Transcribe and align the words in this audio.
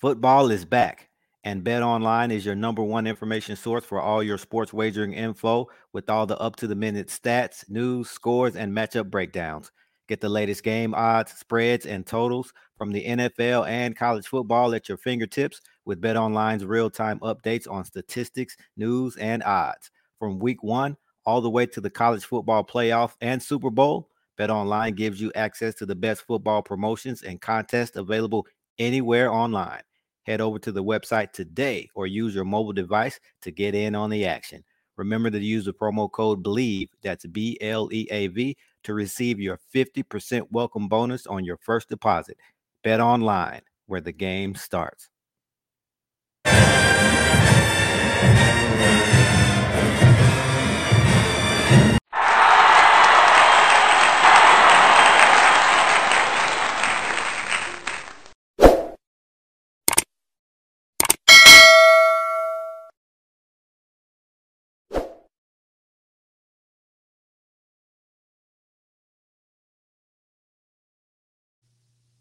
Football 0.00 0.50
is 0.50 0.64
back, 0.64 1.10
and 1.44 1.62
Bet 1.62 1.82
Online 1.82 2.30
is 2.30 2.46
your 2.46 2.54
number 2.54 2.82
one 2.82 3.06
information 3.06 3.54
source 3.54 3.84
for 3.84 4.00
all 4.00 4.22
your 4.22 4.38
sports 4.38 4.72
wagering 4.72 5.12
info 5.12 5.68
with 5.92 6.08
all 6.08 6.24
the 6.24 6.38
up 6.38 6.56
to 6.56 6.66
the 6.66 6.74
minute 6.74 7.08
stats, 7.08 7.68
news, 7.68 8.08
scores, 8.08 8.56
and 8.56 8.72
matchup 8.72 9.10
breakdowns. 9.10 9.70
Get 10.08 10.22
the 10.22 10.28
latest 10.30 10.62
game 10.62 10.94
odds, 10.94 11.32
spreads, 11.32 11.84
and 11.84 12.06
totals 12.06 12.54
from 12.78 12.92
the 12.92 13.04
NFL 13.04 13.68
and 13.68 13.94
college 13.94 14.26
football 14.26 14.74
at 14.74 14.88
your 14.88 14.96
fingertips 14.96 15.60
with 15.84 16.00
Bet 16.00 16.16
Online's 16.16 16.64
real 16.64 16.88
time 16.88 17.18
updates 17.18 17.70
on 17.70 17.84
statistics, 17.84 18.56
news, 18.78 19.16
and 19.16 19.42
odds. 19.42 19.90
From 20.18 20.38
week 20.38 20.62
one 20.62 20.96
all 21.26 21.42
the 21.42 21.50
way 21.50 21.66
to 21.66 21.80
the 21.82 21.90
college 21.90 22.24
football 22.24 22.64
playoff 22.64 23.16
and 23.20 23.42
Super 23.42 23.68
Bowl, 23.68 24.08
Bet 24.38 24.48
Online 24.48 24.94
gives 24.94 25.20
you 25.20 25.30
access 25.34 25.74
to 25.74 25.84
the 25.84 25.94
best 25.94 26.22
football 26.22 26.62
promotions 26.62 27.22
and 27.22 27.38
contests 27.38 27.96
available 27.96 28.46
anywhere 28.78 29.30
online. 29.30 29.82
Head 30.30 30.40
over 30.40 30.60
to 30.60 30.70
the 30.70 30.84
website 30.84 31.32
today 31.32 31.90
or 31.96 32.06
use 32.06 32.36
your 32.36 32.44
mobile 32.44 32.72
device 32.72 33.18
to 33.42 33.50
get 33.50 33.74
in 33.74 33.96
on 33.96 34.10
the 34.10 34.26
action. 34.26 34.62
Remember 34.96 35.28
to 35.28 35.40
use 35.40 35.64
the 35.64 35.72
promo 35.72 36.08
code 36.08 36.44
BLEAV, 36.44 36.88
that's 37.02 37.26
B 37.26 37.58
L 37.60 37.88
E 37.92 38.06
A 38.12 38.28
V, 38.28 38.56
to 38.84 38.94
receive 38.94 39.40
your 39.40 39.58
50% 39.74 40.46
welcome 40.52 40.86
bonus 40.86 41.26
on 41.26 41.44
your 41.44 41.56
first 41.56 41.88
deposit. 41.88 42.38
Bet 42.84 43.00
online, 43.00 43.62
where 43.86 44.00
the 44.00 44.12
game 44.12 44.54
starts. 44.54 45.08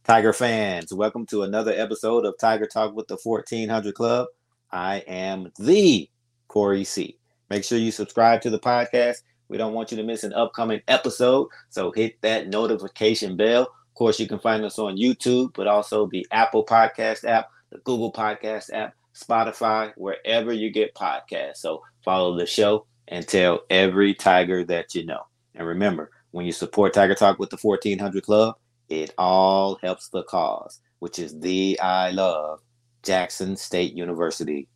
Tiger 0.09 0.33
fans, 0.33 0.91
welcome 0.91 1.23
to 1.27 1.43
another 1.43 1.71
episode 1.71 2.25
of 2.25 2.33
Tiger 2.39 2.65
Talk 2.65 2.95
with 2.95 3.07
the 3.07 3.19
1400 3.21 3.93
Klub. 3.93 4.25
I 4.71 5.03
am 5.07 5.51
the 5.59 6.09
Corey 6.47 6.83
C. 6.83 7.19
Make 7.51 7.63
sure 7.63 7.77
you 7.77 7.91
subscribe 7.91 8.41
to 8.41 8.49
the 8.49 8.57
podcast. 8.57 9.17
We 9.49 9.57
don't 9.59 9.75
want 9.75 9.91
you 9.91 9.97
to 9.97 10.03
miss 10.03 10.23
an 10.23 10.33
upcoming 10.33 10.81
episode, 10.87 11.49
so 11.69 11.91
hit 11.91 12.19
that 12.23 12.47
notification 12.47 13.37
bell. 13.37 13.61
Of 13.61 13.93
course, 13.93 14.19
you 14.19 14.27
can 14.27 14.39
find 14.39 14.65
us 14.65 14.79
on 14.79 14.97
YouTube, 14.97 15.53
but 15.53 15.67
also 15.67 16.07
the 16.07 16.25
Apple 16.31 16.65
Podcast 16.65 17.23
app, 17.23 17.51
the 17.71 17.77
Google 17.77 18.11
Podcast 18.11 18.73
app, 18.73 18.95
Spotify, 19.13 19.93
wherever 19.95 20.51
you 20.51 20.71
get 20.71 20.95
podcasts. 20.95 21.57
So 21.57 21.83
follow 22.03 22.35
the 22.35 22.47
show 22.47 22.87
and 23.09 23.27
tell 23.27 23.59
every 23.69 24.15
Tiger 24.15 24.63
that 24.63 24.95
you 24.95 25.05
know. 25.05 25.27
And 25.53 25.67
remember, 25.67 26.09
when 26.31 26.47
you 26.47 26.51
support 26.51 26.95
Tiger 26.95 27.13
Talk 27.13 27.37
with 27.37 27.51
the 27.51 27.57
1400 27.57 28.23
Klub, 28.23 28.55
it 28.89 29.13
all 29.17 29.77
helps 29.81 30.09
the 30.09 30.23
cause, 30.23 30.79
which 30.99 31.19
is 31.19 31.39
the 31.39 31.79
I 31.79 32.11
love 32.11 32.59
Jackson 33.03 33.55
State 33.55 33.93
University. 33.93 34.67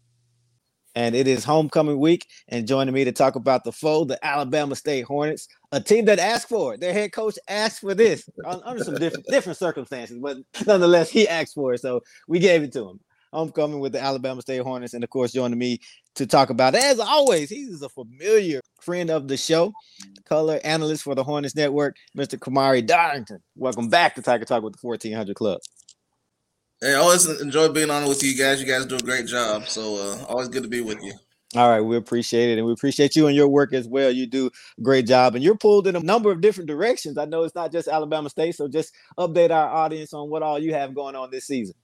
And 0.95 1.15
it 1.15 1.27
is 1.27 1.43
homecoming 1.43 1.97
week, 1.99 2.27
and 2.49 2.67
joining 2.67 2.93
me 2.93 3.03
to 3.03 3.11
talk 3.11 3.35
about 3.35 3.63
the 3.63 3.71
foe, 3.71 4.05
the 4.05 4.23
Alabama 4.23 4.75
State 4.75 5.05
Hornets, 5.05 5.47
a 5.71 5.81
team 5.81 6.05
that 6.05 6.19
asked 6.19 6.49
for 6.49 6.75
it. 6.75 6.81
Their 6.81 6.93
head 6.93 7.11
coach 7.11 7.39
asked 7.47 7.79
for 7.79 7.95
this 7.95 8.29
under 8.45 8.83
some 8.83 8.95
different 8.95 9.25
different 9.29 9.57
circumstances, 9.57 10.19
but 10.21 10.37
nonetheless, 10.67 11.09
he 11.09 11.27
asked 11.27 11.55
for 11.55 11.73
it, 11.73 11.81
so 11.81 12.01
we 12.27 12.37
gave 12.37 12.61
it 12.61 12.71
to 12.73 12.89
him. 12.89 12.99
Homecoming 13.31 13.79
with 13.79 13.93
the 13.93 13.99
Alabama 13.99 14.43
State 14.43 14.61
Hornets, 14.61 14.93
and 14.93 15.03
of 15.03 15.09
course, 15.09 15.31
joining 15.31 15.57
me 15.57 15.79
to 16.15 16.27
talk 16.27 16.49
about 16.49 16.75
as 16.75 16.99
always, 16.99 17.49
he's 17.49 17.81
a 17.81 17.89
familiar 17.89 18.61
friend 18.79 19.09
of 19.09 19.27
the 19.27 19.37
show, 19.37 19.73
color 20.25 20.59
analyst 20.63 21.03
for 21.03 21.15
the 21.15 21.23
Hornets 21.23 21.55
Network, 21.55 21.95
Mr. 22.17 22.37
Kamari 22.37 22.85
Darrington. 22.85 23.39
Welcome 23.55 23.89
back 23.89 24.15
to 24.15 24.21
Tiger 24.21 24.45
Talk 24.45 24.63
with 24.63 24.73
the 24.73 24.79
1400 24.87 25.35
Klub. 25.35 25.59
Hey, 26.81 26.93
always 26.95 27.25
enjoy 27.41 27.69
being 27.69 27.89
on 27.89 28.07
with 28.07 28.21
you 28.23 28.37
guys. 28.37 28.61
You 28.61 28.67
guys 28.67 28.85
do 28.85 28.97
a 28.97 28.99
great 28.99 29.25
job. 29.25 29.67
So 29.67 29.95
uh, 29.95 30.25
always 30.25 30.49
good 30.49 30.63
to 30.63 30.69
be 30.69 30.81
with 30.81 31.01
you. 31.01 31.13
All 31.55 31.69
right, 31.69 31.81
we 31.81 31.97
appreciate 31.97 32.49
it, 32.49 32.57
and 32.57 32.65
we 32.65 32.73
appreciate 32.73 33.15
you 33.15 33.27
and 33.27 33.35
your 33.35 33.47
work 33.47 33.73
as 33.73 33.87
well. 33.87 34.09
You 34.09 34.25
do 34.25 34.49
a 34.79 34.81
great 34.81 35.05
job, 35.05 35.35
and 35.35 35.43
you're 35.43 35.55
pulled 35.55 35.85
in 35.85 35.95
a 35.95 35.99
number 35.99 36.31
of 36.31 36.41
different 36.41 36.67
directions. 36.67 37.15
I 37.15 37.25
know 37.25 37.43
it's 37.43 37.53
not 37.53 37.71
just 37.71 37.87
Alabama 37.87 38.27
State, 38.31 38.55
so 38.55 38.67
just 38.67 38.91
update 39.19 39.51
our 39.51 39.69
audience 39.69 40.13
on 40.13 40.31
what 40.31 40.41
all 40.41 40.57
you 40.57 40.73
have 40.73 40.95
going 40.95 41.15
on 41.15 41.29
this 41.29 41.45
season. 41.45 41.75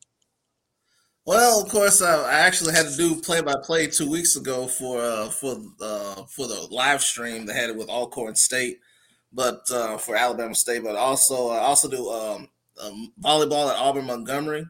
Well, 1.29 1.61
of 1.61 1.69
course, 1.69 2.01
uh, 2.01 2.25
I 2.27 2.39
actually 2.39 2.73
had 2.73 2.87
to 2.87 2.97
do 2.97 3.21
play 3.21 3.39
by 3.39 3.53
play 3.61 3.85
two 3.85 4.09
weeks 4.09 4.35
ago 4.35 4.65
for 4.65 4.99
uh, 4.99 5.29
for 5.29 5.57
uh, 5.79 6.23
for 6.23 6.47
the 6.47 6.67
live 6.71 7.03
stream 7.03 7.45
that 7.45 7.55
had 7.55 7.69
it 7.69 7.75
with 7.75 7.87
Alcorn 7.87 8.33
State, 8.33 8.79
but 9.31 9.61
uh, 9.69 9.99
for 9.99 10.15
Alabama 10.15 10.55
State. 10.55 10.83
But 10.83 10.95
also, 10.95 11.49
I 11.49 11.59
also 11.59 11.87
do 11.87 12.09
um, 12.09 12.47
um, 12.81 13.13
volleyball 13.23 13.69
at 13.69 13.77
Auburn 13.77 14.07
Montgomery, 14.07 14.65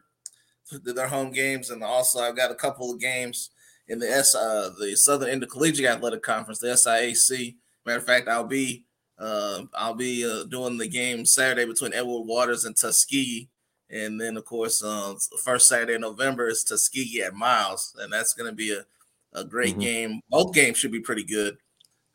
their 0.84 1.08
home 1.08 1.30
games, 1.30 1.70
and 1.70 1.82
also 1.82 2.20
I've 2.20 2.36
got 2.36 2.50
a 2.50 2.56
couple 2.56 2.92
of 2.92 3.00
games 3.00 3.48
in 3.88 3.98
the 3.98 4.10
S 4.10 4.34
uh, 4.34 4.68
the 4.78 4.94
Southern 4.96 5.30
Intercollegiate 5.30 5.86
Athletic 5.86 6.22
Conference, 6.22 6.58
the 6.58 6.66
SIAC. 6.66 7.56
Matter 7.86 8.00
of 8.00 8.04
fact, 8.04 8.28
I'll 8.28 8.44
be 8.44 8.84
uh, 9.18 9.62
I'll 9.72 9.94
be 9.94 10.44
doing 10.50 10.76
the 10.76 10.88
game 10.88 11.24
Saturday 11.24 11.64
between 11.64 11.94
Edward 11.94 12.26
Waters 12.26 12.66
and 12.66 12.76
Tuskegee 12.76 13.48
and 13.90 14.20
then, 14.20 14.36
of 14.36 14.44
course, 14.44 14.82
uh, 14.84 15.14
first 15.42 15.68
Saturday 15.68 15.94
in 15.94 16.00
November 16.00 16.48
is 16.48 16.62
Tuskegee 16.62 17.22
at 17.22 17.34
Miles, 17.34 17.96
and 17.98 18.12
that's 18.12 18.34
going 18.34 18.48
to 18.48 18.54
be 18.54 18.72
a, 18.72 18.84
a 19.32 19.44
great 19.44 19.72
mm-hmm. 19.72 19.80
game. 19.80 20.20
Both 20.30 20.54
games 20.54 20.78
should 20.78 20.92
be 20.92 21.00
pretty 21.00 21.24
good. 21.24 21.58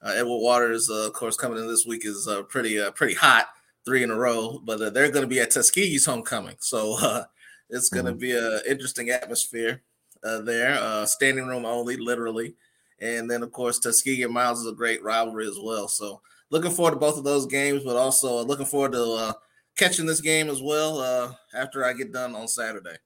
Uh, 0.01 0.13
Edward 0.15 0.37
Waters, 0.37 0.89
uh, 0.89 1.07
of 1.07 1.13
course, 1.13 1.35
coming 1.35 1.59
in 1.59 1.67
this 1.67 1.85
week 1.85 2.05
is 2.05 2.27
uh, 2.27 2.43
pretty 2.43 2.79
uh, 2.79 2.91
pretty 2.91 3.15
hot, 3.15 3.47
three 3.83 4.03
in 4.03 4.11
a 4.11 4.15
row. 4.15 4.61
But 4.63 4.81
uh, 4.81 4.89
they're 4.89 5.11
going 5.11 5.23
to 5.23 5.27
be 5.27 5.41
at 5.41 5.51
Tuskegee's 5.51 6.05
homecoming, 6.05 6.55
so 6.59 6.95
uh, 7.01 7.25
it's 7.69 7.89
going 7.89 8.05
to 8.05 8.11
mm-hmm. 8.11 8.19
be 8.19 8.37
an 8.37 8.61
interesting 8.67 9.09
atmosphere 9.09 9.81
there. 10.23 11.05
standing 11.05 11.45
room 11.45 11.65
only, 11.65 11.97
literally. 11.97 12.55
And 12.99 13.29
then, 13.29 13.43
of 13.43 13.51
course, 13.51 13.79
Tuskegee 13.79 14.23
and 14.23 14.33
Miles 14.33 14.61
is 14.61 14.67
a 14.67 14.73
great 14.73 15.03
rivalry 15.03 15.45
as 15.47 15.59
well. 15.61 15.89
So 15.89 16.21
looking 16.49 16.71
forward 16.71 16.91
to 16.91 16.97
both 16.97 17.17
of 17.17 17.25
those 17.25 17.45
games, 17.45 17.83
but 17.83 17.97
also 17.97 18.43
looking 18.45 18.65
forward 18.65 18.93
to 18.93 19.35
catching 19.75 20.05
this 20.05 20.21
game 20.21 20.49
as 20.49 20.61
well 20.61 20.99
uh, 20.99 21.33
after 21.53 21.85
I 21.85 21.93
get 21.93 22.11
done 22.11 22.35
on 22.35 22.47
Saturday. 22.47 22.97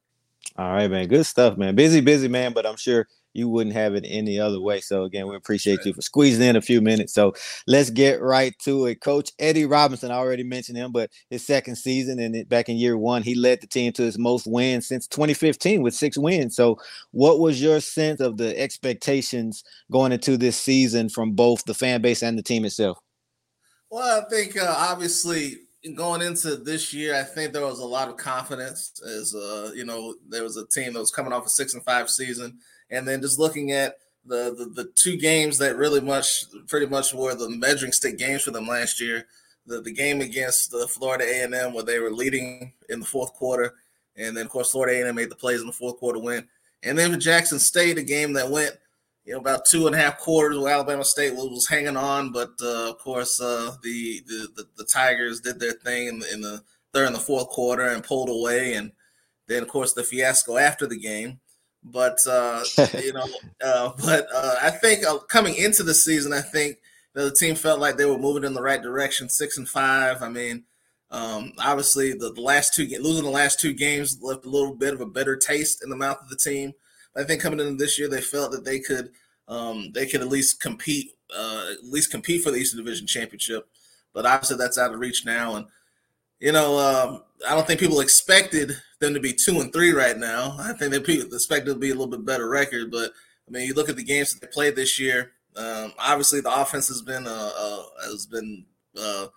All 0.57 0.71
right, 0.71 0.89
man. 0.89 1.07
Good 1.07 1.25
stuff, 1.25 1.57
man. 1.57 1.75
Busy, 1.75 2.01
busy, 2.01 2.27
man. 2.27 2.53
But 2.53 2.65
I'm 2.65 2.77
sure 2.77 3.07
you 3.33 3.47
wouldn't 3.47 3.75
have 3.75 3.95
it 3.95 4.05
any 4.07 4.39
other 4.39 4.59
way. 4.59 4.81
So 4.81 5.03
again, 5.03 5.27
we 5.27 5.35
appreciate 5.35 5.85
you 5.85 5.93
for 5.93 6.01
squeezing 6.01 6.47
in 6.47 6.55
a 6.55 6.61
few 6.61 6.81
minutes. 6.81 7.13
So 7.13 7.33
let's 7.67 7.89
get 7.89 8.21
right 8.21 8.57
to 8.63 8.87
it. 8.87 9.01
Coach 9.01 9.31
Eddie 9.37 9.65
Robinson, 9.65 10.11
I 10.11 10.15
already 10.15 10.43
mentioned 10.43 10.77
him, 10.77 10.91
but 10.91 11.11
his 11.29 11.45
second 11.45 11.75
season 11.75 12.19
and 12.19 12.47
back 12.49 12.69
in 12.69 12.77
year 12.77 12.97
one, 12.97 13.21
he 13.21 13.35
led 13.35 13.61
the 13.61 13.67
team 13.67 13.91
to 13.93 14.03
his 14.03 14.17
most 14.17 14.47
wins 14.47 14.87
since 14.87 15.07
2015 15.07 15.83
with 15.83 15.93
six 15.93 16.17
wins. 16.17 16.55
So 16.55 16.79
what 17.11 17.39
was 17.39 17.61
your 17.61 17.79
sense 17.79 18.19
of 18.19 18.37
the 18.37 18.57
expectations 18.59 19.63
going 19.91 20.11
into 20.11 20.37
this 20.37 20.57
season 20.57 21.09
from 21.09 21.33
both 21.33 21.63
the 21.65 21.73
fan 21.73 22.01
base 22.01 22.23
and 22.23 22.37
the 22.37 22.43
team 22.43 22.65
itself? 22.65 22.99
Well, 23.91 24.21
I 24.21 24.29
think 24.29 24.57
uh, 24.57 24.73
obviously 24.75 25.57
going 25.95 26.21
into 26.21 26.57
this 26.57 26.93
year, 26.93 27.15
I 27.15 27.23
think 27.23 27.53
there 27.53 27.65
was 27.65 27.79
a 27.79 27.85
lot 27.85 28.09
of 28.09 28.17
confidence 28.17 29.01
as 29.05 29.33
uh, 29.33 29.71
you 29.73 29.85
know, 29.85 30.15
there 30.27 30.43
was 30.43 30.57
a 30.57 30.67
team 30.67 30.93
that 30.93 30.99
was 30.99 31.11
coming 31.11 31.33
off 31.33 31.45
a 31.45 31.49
six 31.49 31.73
and 31.73 31.83
five 31.83 32.09
season, 32.09 32.59
and 32.89 33.07
then 33.07 33.21
just 33.21 33.39
looking 33.39 33.71
at 33.71 33.95
the, 34.25 34.53
the 34.55 34.83
the, 34.83 34.91
two 34.95 35.15
games 35.15 35.57
that 35.59 35.77
really 35.77 36.01
much 36.01 36.45
pretty 36.67 36.85
much 36.85 37.13
were 37.13 37.33
the 37.33 37.49
measuring 37.49 37.93
stick 37.93 38.17
games 38.17 38.43
for 38.43 38.51
them 38.51 38.67
last 38.67 38.99
year. 38.99 39.25
The 39.65 39.81
the 39.81 39.93
game 39.93 40.21
against 40.21 40.71
the 40.71 40.87
Florida 40.87 41.23
A 41.25 41.43
and 41.43 41.55
M 41.55 41.73
where 41.73 41.83
they 41.83 41.99
were 41.99 42.11
leading 42.11 42.73
in 42.89 42.99
the 42.99 43.05
fourth 43.05 43.33
quarter, 43.33 43.75
and 44.17 44.35
then 44.35 44.45
of 44.45 44.51
course 44.51 44.71
Florida 44.71 44.97
A 44.97 44.99
and 44.99 45.09
M 45.09 45.15
made 45.15 45.31
the 45.31 45.35
plays 45.35 45.61
in 45.61 45.67
the 45.67 45.73
fourth 45.73 45.97
quarter 45.97 46.19
win, 46.19 46.47
and 46.83 46.97
then 46.97 47.11
with 47.11 47.21
Jackson 47.21 47.59
State, 47.59 47.97
a 47.97 48.03
game 48.03 48.33
that 48.33 48.51
went 48.51 48.77
you 49.29 49.35
know, 49.35 49.41
about 49.41 49.63
two 49.63 49.85
and 49.85 49.95
a 49.95 49.99
half 49.99 50.17
quarters 50.17 50.57
where 50.57 50.73
Alabama 50.73 51.05
State 51.05 51.35
was, 51.35 51.49
was 51.49 51.67
hanging 51.67 51.95
on, 51.95 52.31
but 52.31 52.49
uh, 52.63 52.89
of 52.89 52.97
course 52.97 53.39
uh, 53.39 53.75
the, 53.83 54.23
the, 54.25 54.47
the 54.55 54.65
the 54.77 54.83
Tigers 54.85 55.39
did 55.39 55.59
their 55.59 55.73
thing 55.73 56.07
in 56.07 56.17
the, 56.17 56.33
in 56.33 56.41
the 56.41 56.63
third 56.93 57.05
and 57.05 57.15
the 57.15 57.19
fourth 57.19 57.47
quarter 57.49 57.83
and 57.83 58.03
pulled 58.03 58.29
away, 58.29 58.73
and 58.73 58.91
then 59.45 59.61
of 59.61 59.69
course 59.69 59.93
the 59.93 60.03
fiasco 60.03 60.57
after 60.57 60.87
the 60.87 60.97
game. 60.97 61.39
But 61.83 62.17
uh, 62.27 62.63
you 63.03 63.13
know, 63.13 63.27
uh, 63.63 63.91
but 64.03 64.25
uh, 64.33 64.55
I 64.63 64.71
think 64.71 65.05
uh, 65.05 65.19
coming 65.19 65.53
into 65.53 65.83
the 65.83 65.93
season, 65.93 66.33
I 66.33 66.41
think 66.41 66.77
the 67.13 67.29
team 67.29 67.53
felt 67.53 67.79
like 67.79 67.97
they 67.97 68.05
were 68.05 68.17
moving 68.17 68.45
in 68.45 68.55
the 68.55 68.63
right 68.63 68.81
direction, 68.81 69.29
six 69.29 69.59
and 69.59 69.69
five. 69.69 70.23
I 70.23 70.29
mean, 70.29 70.63
um, 71.11 71.53
obviously 71.59 72.13
the, 72.13 72.33
the 72.33 72.41
last 72.41 72.73
two 72.73 72.87
losing 72.99 73.25
the 73.25 73.29
last 73.29 73.59
two 73.59 73.73
games 73.73 74.17
left 74.23 74.45
a 74.45 74.49
little 74.49 74.73
bit 74.73 74.95
of 74.95 75.01
a 75.01 75.05
bitter 75.05 75.35
taste 75.35 75.83
in 75.83 75.91
the 75.91 75.95
mouth 75.95 76.17
of 76.19 76.29
the 76.29 76.35
team. 76.35 76.73
I 77.17 77.23
think 77.23 77.41
coming 77.41 77.59
into 77.59 77.75
this 77.75 77.99
year, 77.99 78.07
they 78.07 78.21
felt 78.21 78.51
that 78.51 78.65
they 78.65 78.79
could 78.79 79.11
um, 79.47 79.91
they 79.93 80.05
could 80.05 80.21
at 80.21 80.29
least 80.29 80.61
compete, 80.61 81.11
uh, 81.35 81.65
at 81.71 81.83
least 81.83 82.11
compete 82.11 82.43
for 82.43 82.51
the 82.51 82.57
Eastern 82.57 82.83
Division 82.83 83.07
championship. 83.07 83.67
But 84.13 84.25
obviously, 84.25 84.57
that's 84.57 84.77
out 84.77 84.93
of 84.93 84.99
reach 84.99 85.25
now. 85.25 85.55
And 85.55 85.65
you 86.39 86.51
know, 86.51 86.77
um, 86.77 87.23
I 87.47 87.55
don't 87.55 87.67
think 87.67 87.79
people 87.79 87.99
expected 87.99 88.73
them 88.99 89.13
to 89.13 89.19
be 89.19 89.33
two 89.33 89.59
and 89.59 89.73
three 89.73 89.91
right 89.91 90.17
now. 90.17 90.55
I 90.59 90.73
think 90.73 90.91
they 90.91 91.13
expected 91.13 91.73
to 91.73 91.79
be 91.79 91.89
a 91.89 91.93
little 91.93 92.07
bit 92.07 92.25
better 92.25 92.47
record, 92.47 92.91
but 92.91 93.11
I 93.47 93.51
mean, 93.51 93.67
you 93.67 93.73
look 93.73 93.89
at 93.89 93.95
the 93.95 94.03
games 94.03 94.33
that 94.33 94.41
they 94.41 94.51
played 94.51 94.75
this 94.75 94.99
year. 94.99 95.31
Um, 95.55 95.93
obviously, 95.97 96.41
the 96.41 96.53
offense 96.53 96.87
has 96.87 97.01
been 97.01 97.25
uh, 97.27 97.51
uh, 97.57 97.83
has 98.05 98.25
been 98.27 98.65
uh, 98.97 99.27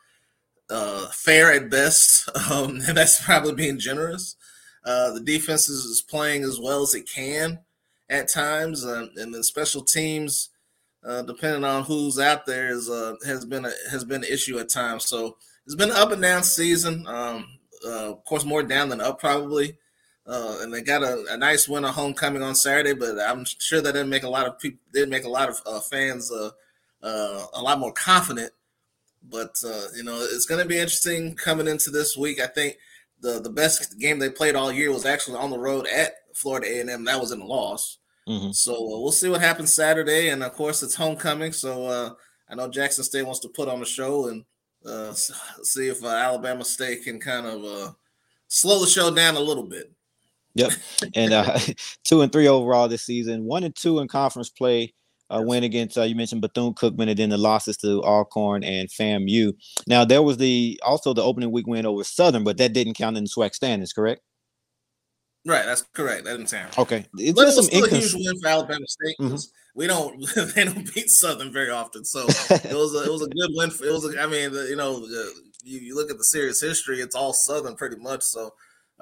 uh 0.71 1.07
fair 1.09 1.53
at 1.53 1.71
best, 1.71 2.29
um, 2.51 2.81
and 2.87 2.97
that's 2.97 3.25
probably 3.25 3.55
being 3.55 3.79
generous. 3.79 4.37
Uh, 4.84 5.12
the 5.12 5.20
defense 5.20 5.69
is 5.69 6.02
playing 6.02 6.43
as 6.44 6.58
well 6.61 6.82
as 6.82 6.94
it 6.94 7.08
can 7.08 7.58
at 8.11 8.29
times, 8.29 8.84
uh, 8.84 9.06
and 9.17 9.32
the 9.32 9.44
special 9.44 9.82
teams, 9.82 10.50
depending 11.26 11.64
on 11.64 11.84
who's 11.84 12.19
out 12.19 12.46
there, 12.46 12.69
is 12.69 12.88
has 13.25 13.44
been 13.44 13.64
a 13.64 13.73
has 13.90 14.05
been 14.05 14.25
an 14.25 14.32
issue 14.32 14.58
at 14.58 14.69
times. 14.69 15.05
So 15.05 15.37
it's 15.67 15.76
been 15.76 15.90
an 15.90 15.96
up 15.96 16.11
and 16.11 16.20
down 16.20 16.43
season. 16.43 17.06
Um, 17.06 17.46
of 17.84 18.25
course, 18.25 18.44
more 18.44 18.62
down 18.62 18.88
than 18.88 19.00
up 19.00 19.20
probably. 19.20 19.76
Uh, 20.26 20.58
and 20.61 20.73
they 20.73 20.82
got 20.82 21.02
a, 21.02 21.25
a, 21.31 21.37
nice 21.37 21.69
win 21.69 21.84
on 21.84 21.93
homecoming 21.93 22.43
on 22.43 22.55
Saturday, 22.55 22.94
but 22.94 23.19
I'm 23.19 23.44
sure 23.44 23.81
that 23.81 23.93
didn't 23.93 24.08
make 24.08 24.23
a 24.23 24.29
lot 24.29 24.46
of 24.46 24.56
people 24.58 24.79
didn't 24.93 25.11
make 25.11 25.25
a 25.25 25.29
lot 25.29 25.49
of 25.49 25.61
uh, 25.67 25.81
fans 25.81 26.31
uh, 26.31 26.50
uh 27.02 27.46
a 27.55 27.61
lot 27.61 27.81
more 27.81 27.93
confident. 27.93 28.52
But 29.29 29.56
uh, 29.67 29.87
you 29.96 30.05
know, 30.05 30.20
it's 30.20 30.46
going 30.46 30.62
to 30.62 30.69
be 30.69 30.79
interesting 30.79 31.34
coming 31.34 31.67
into 31.67 31.90
this 31.90 32.17
week. 32.17 32.40
I 32.40 32.46
think 32.46 32.79
the 33.23 33.41
the 33.41 33.51
best 33.51 33.99
game 33.99 34.19
they 34.19 34.31
played 34.31 34.55
all 34.55 34.73
year 34.73 34.93
was 34.93 35.07
actually 35.07 35.39
on 35.39 35.51
the 35.51 35.59
road 35.59 35.87
at 35.87 36.13
Florida 36.35 36.67
A&M. 36.67 37.05
That 37.05 37.21
was 37.21 37.33
in 37.33 37.41
a 37.41 37.47
loss. 37.47 37.99
Mm-hmm. 38.29 38.53
So 38.53 38.75
uh, 38.75 39.01
we'll 39.01 39.13
see 39.13 39.29
what 39.29 39.41
happens 39.41 39.73
Saturday, 39.73 40.29
and 40.29 40.43
of 40.43 40.53
course 40.53 40.83
it's 40.83 40.95
homecoming. 40.95 41.53
So 41.53 42.17
I 42.49 42.55
know 42.55 42.69
Jackson 42.69 43.05
State 43.05 43.25
wants 43.25 43.41
to 43.41 43.49
put 43.49 43.69
on 43.69 43.83
a 43.83 43.87
show 43.87 44.29
and 44.29 44.45
see 45.63 45.89
if 45.89 46.05
Alabama 46.05 46.65
State 46.65 47.05
can 47.05 47.19
kind 47.19 47.47
of 47.47 47.97
slow 48.49 48.81
the 48.81 48.87
show 48.87 49.13
down 49.13 49.37
a 49.37 49.41
little 49.41 49.67
bit. 49.67 49.91
Yep. 50.55 50.73
And 51.15 51.33
uh, 51.33 51.59
two 52.05 52.21
and 52.21 52.31
three 52.31 52.49
overall 52.49 52.89
this 52.89 53.03
season. 53.03 53.45
One 53.45 53.65
and 53.65 53.75
two 53.75 54.01
in 54.01 54.09
conference 54.09 54.51
play. 54.51 54.93
Uh. 55.38 55.43
Win 55.43 55.64
against 55.64 55.99
uh, 55.99 56.02
you 56.02 56.14
mentioned 56.14 56.40
Bethune 56.40 56.75
Cookman, 56.75 57.08
and 57.08 57.19
then 57.19 57.31
the 57.31 57.38
losses 57.38 57.76
to 57.79 58.02
Alcorn 58.02 58.64
and 58.64 58.88
FAMU. 58.88 59.55
Now 59.87 60.05
there 60.05 60.23
was 60.23 60.37
the 60.37 60.81
also 60.84 61.14
the 61.14 61.23
opening 61.23 61.50
week 61.50 61.67
win 61.67 61.87
over 61.87 62.05
Southern, 62.05 62.44
but 62.44 62.58
that 62.58 62.73
didn't 62.73 62.94
count 62.94 63.17
in 63.17 63.25
the 63.25 63.31
SWAC 63.31 63.55
standings, 63.55 63.93
correct? 63.93 64.23
Right, 65.44 65.64
that's 65.64 65.82
correct. 65.82 66.25
That 66.25 66.37
didn't 66.37 66.50
count. 66.50 66.79
Okay, 66.79 67.06
it's 67.19 67.32
but 67.32 67.43
it 67.43 67.56
was 67.56 67.67
still 67.67 67.82
incons- 67.82 67.93
a 67.93 67.96
huge 67.96 68.14
win 68.14 68.40
for 68.40 68.49
Alabama 68.49 68.87
State. 68.87 69.17
Mm-hmm. 69.20 69.37
We 69.75 69.87
don't 69.87 70.25
they 70.55 70.64
don't 70.64 70.94
beat 70.94 71.08
Southern 71.08 71.52
very 71.52 71.70
often, 71.70 72.05
so 72.05 72.26
it 72.29 72.75
was 72.75 72.94
a, 72.94 73.05
it 73.05 73.12
was 73.12 73.23
a 73.23 73.29
good 73.29 73.50
win. 73.55 73.70
For, 73.70 73.84
it 73.84 73.93
was 73.93 74.05
a, 74.05 74.20
I 74.20 74.26
mean 74.26 74.52
the, 74.52 74.67
you 74.69 74.76
know 74.76 75.00
the, 75.00 75.32
you, 75.64 75.81
you 75.81 75.94
look 75.96 76.11
at 76.11 76.19
the 76.19 76.25
series 76.25 76.61
history, 76.61 77.00
it's 77.00 77.17
all 77.17 77.32
Southern 77.32 77.75
pretty 77.75 77.96
much. 77.96 78.23
So 78.23 78.52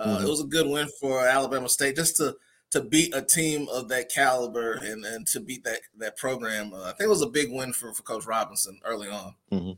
uh, 0.01 0.17
mm-hmm. 0.17 0.27
It 0.27 0.29
was 0.31 0.41
a 0.41 0.47
good 0.47 0.67
win 0.67 0.89
for 0.99 1.27
Alabama 1.27 1.69
State 1.69 1.97
just 1.97 2.17
to 2.17 2.35
to 2.71 2.81
beat 2.81 3.15
a 3.15 3.23
team 3.23 3.69
of 3.73 3.89
that 3.89 4.09
caliber 4.09 4.75
and, 4.75 5.05
and 5.05 5.27
to 5.29 5.41
beat 5.41 5.65
that 5.65 5.81
that 5.99 6.17
program. 6.17 6.73
Uh, 6.73 6.83
I 6.83 6.93
think 6.93 7.03
it 7.03 7.09
was 7.09 7.23
a 7.23 7.29
big 7.29 7.51
win 7.53 7.73
for, 7.73 7.93
for 7.93 8.03
Coach 8.03 8.27
Robinson 8.27 8.79
early 8.85 9.09
on. 9.09 9.35
Mm-hmm. 9.53 9.73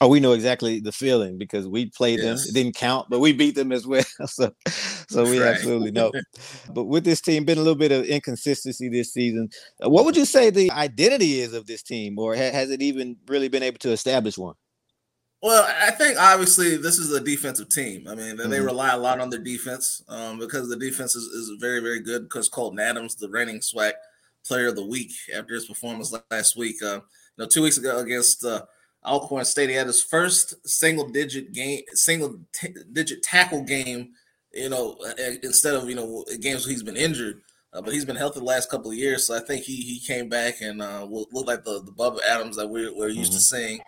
Oh, 0.00 0.08
we 0.08 0.20
know 0.20 0.32
exactly 0.32 0.80
the 0.80 0.92
feeling 0.92 1.38
because 1.38 1.66
we 1.66 1.86
played 1.86 2.18
yes. 2.20 2.44
them. 2.44 2.50
It 2.50 2.54
didn't 2.54 2.76
count, 2.76 3.08
but 3.08 3.20
we 3.20 3.32
beat 3.32 3.54
them 3.54 3.72
as 3.72 3.86
well. 3.86 4.04
so, 4.26 4.52
so 4.66 5.24
we 5.24 5.40
right. 5.40 5.54
absolutely 5.54 5.90
know. 5.90 6.12
but 6.74 6.84
with 6.84 7.04
this 7.04 7.20
team, 7.20 7.44
been 7.44 7.58
a 7.58 7.62
little 7.62 7.74
bit 7.74 7.92
of 7.92 8.04
inconsistency 8.04 8.88
this 8.88 9.12
season. 9.12 9.48
Uh, 9.84 9.88
what 9.88 10.04
would 10.04 10.16
you 10.16 10.24
say 10.24 10.50
the 10.50 10.70
identity 10.72 11.40
is 11.40 11.52
of 11.52 11.66
this 11.66 11.82
team, 11.82 12.18
or 12.18 12.34
ha- 12.34 12.52
has 12.52 12.70
it 12.70 12.82
even 12.82 13.16
really 13.26 13.48
been 13.48 13.62
able 13.62 13.78
to 13.78 13.90
establish 13.90 14.38
one? 14.38 14.54
Well, 15.40 15.72
I 15.80 15.92
think 15.92 16.18
obviously 16.18 16.76
this 16.76 16.98
is 16.98 17.12
a 17.12 17.20
defensive 17.20 17.68
team. 17.68 18.08
I 18.08 18.14
mean, 18.14 18.36
mm-hmm. 18.36 18.50
they 18.50 18.60
rely 18.60 18.90
a 18.90 18.98
lot 18.98 19.20
on 19.20 19.30
their 19.30 19.38
defense 19.38 20.02
um, 20.08 20.38
because 20.38 20.68
the 20.68 20.76
defense 20.76 21.14
is, 21.14 21.24
is, 21.24 21.52
very, 21.60 21.80
very 21.80 22.00
good. 22.00 22.24
Because 22.24 22.48
Colton 22.48 22.80
Adams, 22.80 23.14
the 23.14 23.28
reigning 23.28 23.60
SWAC 23.60 23.92
Player 24.44 24.68
of 24.68 24.76
the 24.76 24.84
Week 24.84 25.12
after 25.32 25.54
his 25.54 25.66
performance 25.66 26.12
last 26.30 26.56
week, 26.56 26.82
uh, 26.82 26.94
you 26.94 27.02
know, 27.38 27.46
two 27.46 27.62
weeks 27.62 27.78
ago 27.78 27.98
against 27.98 28.44
uh, 28.44 28.62
Alcorn 29.04 29.44
State, 29.44 29.68
he 29.68 29.76
had 29.76 29.86
his 29.86 30.02
first 30.02 30.54
single-digit 30.68 31.52
game, 31.52 31.82
single-digit 31.92 33.22
tackle 33.22 33.62
game. 33.62 34.10
You 34.52 34.70
know, 34.70 34.96
instead 35.42 35.74
of 35.74 35.88
you 35.88 35.94
know 35.94 36.24
games 36.40 36.64
he's 36.64 36.82
been 36.82 36.96
injured, 36.96 37.42
uh, 37.72 37.82
but 37.82 37.92
he's 37.92 38.06
been 38.06 38.16
healthy 38.16 38.40
the 38.40 38.46
last 38.46 38.70
couple 38.70 38.90
of 38.90 38.96
years. 38.96 39.26
So 39.26 39.36
I 39.36 39.40
think 39.40 39.62
he 39.62 39.76
he 39.76 40.00
came 40.00 40.28
back 40.28 40.62
and 40.62 40.82
uh, 40.82 41.04
looked 41.04 41.46
like 41.46 41.64
the 41.64 41.82
the 41.84 41.92
Bubba 41.92 42.18
Adams 42.28 42.56
that 42.56 42.66
we're, 42.66 42.92
we're 42.96 43.08
used 43.08 43.30
mm-hmm. 43.30 43.36
to 43.36 43.40
seeing. 43.40 43.80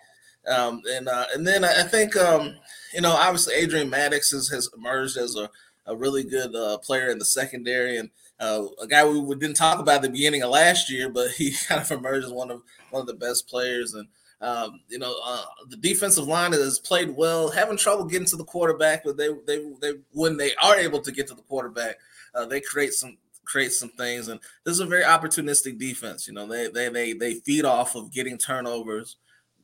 Um, 0.47 0.83
and 0.91 1.09
uh, 1.09 1.27
and 1.35 1.47
then 1.47 1.65
I 1.65 1.83
think 1.83 2.17
um, 2.17 2.57
you 2.95 3.01
know 3.01 3.13
obviously 3.13 3.55
Adrian 3.55 3.91
Maddox 3.91 4.31
has, 4.31 4.49
has 4.49 4.71
emerged 4.77 5.17
as 5.17 5.37
a, 5.37 5.51
a 5.87 5.95
really 5.95 6.25
good 6.25 6.55
uh, 6.55 6.79
player 6.79 7.09
in 7.09 7.19
the 7.19 7.25
secondary 7.25 7.99
and 7.99 8.11
uh, 8.41 8.65
a 8.81 8.87
guy 8.87 9.07
we 9.07 9.35
didn't 9.37 9.57
talk 9.57 9.79
about 9.79 9.97
at 9.97 10.03
the 10.03 10.09
beginning 10.09 10.43
of 10.43 10.51
last 10.51 10.91
year, 10.91 11.11
but 11.11 11.31
he 11.33 11.53
kind 11.69 11.81
of 11.81 11.91
emerged 11.91 12.27
as 12.27 12.33
one 12.33 12.51
of 12.51 12.63
one 12.91 13.03
of 13.03 13.07
the 13.07 13.15
best 13.15 13.47
players. 13.49 13.95
And 13.95 14.09
um, 14.41 14.81
you 14.89 14.99
know 14.99 15.15
uh, 15.25 15.45
the 15.69 15.77
defensive 15.77 16.27
line 16.27 16.53
has 16.53 16.79
played 16.79 17.11
well, 17.11 17.51
having 17.51 17.77
trouble 17.77 18.05
getting 18.07 18.27
to 18.29 18.37
the 18.37 18.45
quarterback, 18.45 19.05
but 19.05 19.17
they 19.17 19.29
they 19.47 19.63
they 19.81 19.93
when 20.13 20.37
they 20.39 20.55
are 20.63 20.77
able 20.77 21.01
to 21.03 21.13
get 21.13 21.29
to 21.29 21.35
the 21.35 21.43
quarterback, 21.43 21.97
uh, 22.35 22.47
they 22.47 22.61
create 22.61 22.95
some 22.95 23.19
create 23.45 23.73
some 23.73 23.91
things. 23.91 24.29
And 24.29 24.41
this 24.65 24.73
is 24.75 24.81
a 24.81 24.87
very 24.87 25.05
opportunistic 25.05 25.79
defense. 25.79 26.27
You 26.27 26.33
know 26.33 26.47
they 26.47 26.69
they 26.69 26.89
they 26.89 27.13
they 27.13 27.35
feed 27.35 27.67
off 27.67 27.95
of 27.95 28.11
getting 28.11 28.39
turnovers 28.39 29.17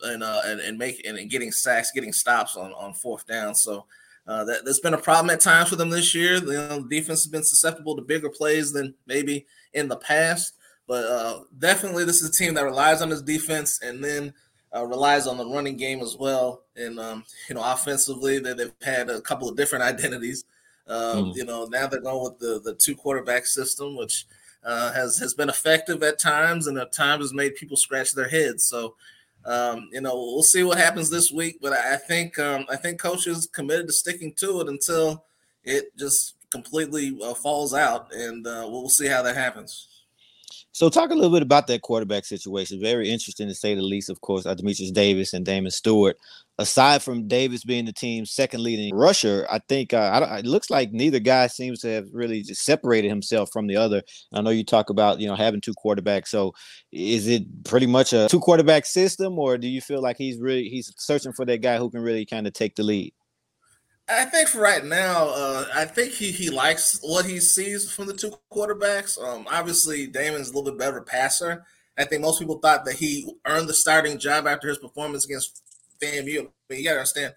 and 0.03 0.23
uh, 0.23 0.41
and, 0.45 0.61
and 0.61 0.79
make 0.79 1.07
and 1.07 1.31
getting 1.31 1.53
sacks, 1.53 1.91
getting 1.95 2.13
stops 2.13 2.57
on, 2.57 2.73
on 2.73 2.93
fourth 2.93 3.27
down. 3.27 3.55
So 3.55 3.87
uh, 4.27 4.45
that 4.45 4.65
that's 4.65 4.81
been 4.81 4.95
a 4.95 4.99
problem 4.99 5.31
at 5.31 5.41
times 5.41 5.69
for 5.69 5.77
them 5.77 5.91
this 5.91 6.15
year. 6.15 6.35
You 6.35 6.53
know, 6.53 6.81
the 6.81 6.89
defense 6.89 7.23
has 7.23 7.31
been 7.31 7.45
susceptible 7.45 7.97
to 7.97 8.03
bigger 8.03 8.29
plays 8.29 8.73
than 8.73 8.95
maybe 9.07 9.47
in 9.73 9.89
the 9.89 9.97
past. 9.97 10.55
But 10.89 11.05
uh, 11.05 11.41
definitely, 11.59 12.05
this 12.05 12.23
is 12.23 12.31
a 12.31 12.33
team 12.33 12.55
that 12.55 12.65
relies 12.65 13.03
on 13.03 13.09
this 13.09 13.23
defense 13.23 13.81
and 13.83 14.03
then 14.03 14.33
uh, 14.75 14.85
relies 14.87 15.27
on 15.27 15.37
the 15.37 15.47
running 15.47 15.77
game 15.77 16.01
as 16.01 16.17
well. 16.17 16.63
And 16.77 16.99
um, 16.99 17.25
you 17.49 17.55
know, 17.55 17.63
offensively, 17.65 18.39
they, 18.39 18.53
they've 18.53 18.73
had 18.83 19.11
a 19.11 19.21
couple 19.21 19.49
of 19.49 19.57
different 19.57 19.85
identities. 19.95 20.45
Um, 20.89 21.27
mm. 21.27 21.37
You 21.37 21.45
know, 21.45 21.67
now 21.67 21.87
they're 21.87 22.01
going 22.01 22.23
with 22.23 22.39
the 22.39 22.61
the 22.61 22.75
two 22.75 22.95
quarterback 22.95 23.47
system, 23.47 23.97
which 23.97 24.27
uh, 24.65 24.93
has 24.93 25.19
has 25.19 25.35
been 25.35 25.49
effective 25.49 26.03
at 26.03 26.19
times, 26.19 26.67
and 26.67 26.79
at 26.79 26.93
times 26.93 27.25
has 27.25 27.33
made 27.33 27.55
people 27.57 27.77
scratch 27.77 28.13
their 28.13 28.29
heads. 28.29 28.65
So 28.65 28.97
um, 29.47 29.89
you 29.93 30.01
know, 30.01 30.15
we'll 30.15 30.43
see 30.43 30.65
what 30.65 30.79
happens 30.79 31.09
this 31.09 31.31
week, 31.31 31.59
but 31.63 31.73
I 31.73 31.97
think 31.97 32.39
um, 32.39 32.67
I 32.69 32.77
think 32.77 33.01
coach 33.01 33.27
is 33.27 33.47
committed 33.47 33.87
to 33.87 33.93
sticking 33.93 34.35
to 34.35 34.61
it 34.61 34.69
until 34.69 35.25
it 35.65 35.97
just 35.97 36.35
completely 36.51 37.17
uh, 37.23 37.35
falls 37.35 37.73
out, 37.73 38.13
and 38.13 38.47
uh, 38.47 38.67
we'll 38.69 38.89
see 38.89 39.07
how 39.07 39.23
that 39.23 39.37
happens. 39.37 39.89
So, 40.73 40.91
talk 40.91 41.11
a 41.11 41.15
little 41.15 41.31
bit 41.31 41.43
about 41.43 41.67
that 41.69 41.83
quarterback 41.83 42.25
situation. 42.25 42.81
Very 42.81 43.09
interesting 43.09 43.49
to 43.49 43.55
say 43.55 43.75
the 43.75 43.83
least. 43.83 44.11
Of 44.11 44.21
course, 44.21 44.47
uh, 44.47 44.55
Demetrius 44.55 44.91
Davis 44.91 45.33
and 45.33 45.47
Damon 45.47 45.71
Stewart. 45.71 46.19
Aside 46.59 47.03
from 47.03 47.29
Davis 47.29 47.65
being 47.65 47.85
the 47.85 47.93
team's 47.93 48.33
second 48.33 48.63
leading 48.63 48.95
rusher, 48.95 49.47
I 49.51 49.61
think 49.69 49.93
uh, 49.93 50.39
it 50.39 50.47
looks 50.47 50.71
like 50.71 50.91
neither 50.91 51.19
guy 51.19 51.49
seems 51.49 51.81
to 51.81 51.89
have 51.89 52.07
really 52.13 52.45
separated 52.45 53.09
himself 53.09 53.51
from 53.53 53.67
the 53.67 53.77
other. 53.77 54.03
I 54.33 54.41
know 54.41 54.49
you 54.49 54.65
talk 54.65 54.89
about 54.89 55.21
you 55.21 55.29
know 55.29 55.35
having 55.35 55.61
two 55.61 55.75
quarterbacks. 55.75 56.29
So, 56.29 56.55
is 56.93 57.27
it 57.27 57.43
pretty 57.65 57.87
much 57.87 58.15
a 58.15 58.27
two 58.29 58.41
quarterback 58.41 58.87
system, 58.87 59.39
or 59.39 59.59
do 59.59 59.69
you 59.69 59.83
feel 59.83 60.01
like 60.01 60.17
he's 60.17 60.41
really 60.41 60.71
he's 60.71 60.91
searching 60.97 61.35
for 61.35 61.45
that 61.45 61.61
guy 61.61 61.77
who 61.77 61.91
can 61.91 62.01
really 62.01 62.25
kind 62.25 62.47
of 62.47 62.55
take 62.55 62.75
the 62.75 62.83
lead? 62.83 63.13
I 64.09 64.25
think 64.25 64.49
for 64.49 64.61
right 64.61 64.85
now, 64.85 65.29
uh, 65.29 65.67
I 65.75 65.85
think 65.85 66.13
he 66.13 66.31
he 66.31 66.49
likes 66.49 66.99
what 67.03 67.27
he 67.27 67.39
sees 67.41 67.91
from 67.91 68.07
the 68.07 68.15
two 68.15 68.33
quarterbacks. 68.53 69.23
Um, 69.23 69.47
obviously, 69.51 70.07
Damon's 70.07 70.51
a 70.51 70.55
little 70.55 70.71
bit 70.71 70.79
better 70.79 71.03
passer. 71.03 71.65
I 71.99 72.05
think 72.05 72.23
most 72.23 72.39
people 72.39 72.59
thought 72.59 72.85
that 72.85 72.95
he 72.97 73.31
earned 73.47 73.69
the 73.69 73.75
starting 73.75 74.19
job 74.19 74.47
after 74.47 74.69
his 74.69 74.79
performance 74.79 75.25
against 75.25 75.63
But 76.01 76.79
you 76.79 76.85
got 76.85 76.93
to 76.93 76.99
understand, 76.99 77.35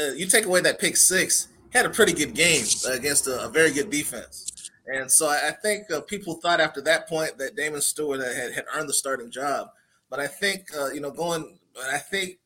uh, 0.00 0.12
you 0.12 0.26
take 0.26 0.46
away 0.46 0.60
that 0.60 0.78
pick 0.78 0.96
six, 0.96 1.48
had 1.70 1.86
a 1.86 1.90
pretty 1.90 2.12
good 2.12 2.34
game 2.34 2.64
against 2.88 3.26
a, 3.26 3.44
a 3.44 3.48
very 3.48 3.72
good 3.72 3.90
defense. 3.90 4.70
And 4.86 5.10
so 5.10 5.28
I, 5.28 5.48
I 5.48 5.50
think 5.50 5.90
uh, 5.90 6.00
people 6.00 6.34
thought 6.34 6.60
after 6.60 6.80
that 6.82 7.08
point 7.08 7.36
that 7.38 7.56
Damon 7.56 7.80
Stewart 7.80 8.20
had, 8.20 8.54
had 8.54 8.64
earned 8.74 8.88
the 8.88 8.94
starting 8.94 9.30
job. 9.30 9.68
But 10.08 10.20
I 10.20 10.26
think, 10.26 10.68
uh, 10.76 10.90
you 10.92 11.00
know, 11.00 11.10
going, 11.10 11.58
I 11.92 11.98
think 11.98 12.38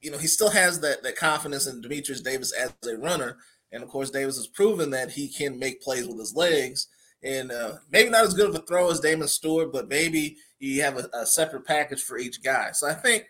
you 0.00 0.10
know, 0.10 0.18
he 0.18 0.26
still 0.26 0.50
has 0.50 0.80
that 0.80 1.02
that 1.02 1.16
confidence 1.16 1.66
in 1.66 1.80
Demetrius 1.80 2.20
Davis 2.20 2.52
as 2.52 2.72
a 2.88 2.96
runner. 2.96 3.38
And 3.72 3.82
of 3.82 3.88
course, 3.88 4.10
Davis 4.10 4.36
has 4.36 4.46
proven 4.46 4.90
that 4.90 5.10
he 5.10 5.28
can 5.28 5.58
make 5.58 5.82
plays 5.82 6.06
with 6.06 6.18
his 6.18 6.34
legs. 6.34 6.86
And 7.22 7.50
uh, 7.50 7.74
maybe 7.90 8.10
not 8.10 8.24
as 8.24 8.34
good 8.34 8.48
of 8.48 8.54
a 8.54 8.60
throw 8.60 8.90
as 8.90 9.00
Damon 9.00 9.26
Stewart, 9.26 9.72
but 9.72 9.88
maybe 9.88 10.36
you 10.60 10.80
have 10.82 10.96
a, 10.96 11.08
a, 11.12 11.26
separate 11.26 11.66
package 11.66 12.02
for 12.02 12.18
each 12.18 12.42
guy. 12.42 12.70
So 12.72 12.88
I 12.88 12.94
think, 12.94 13.24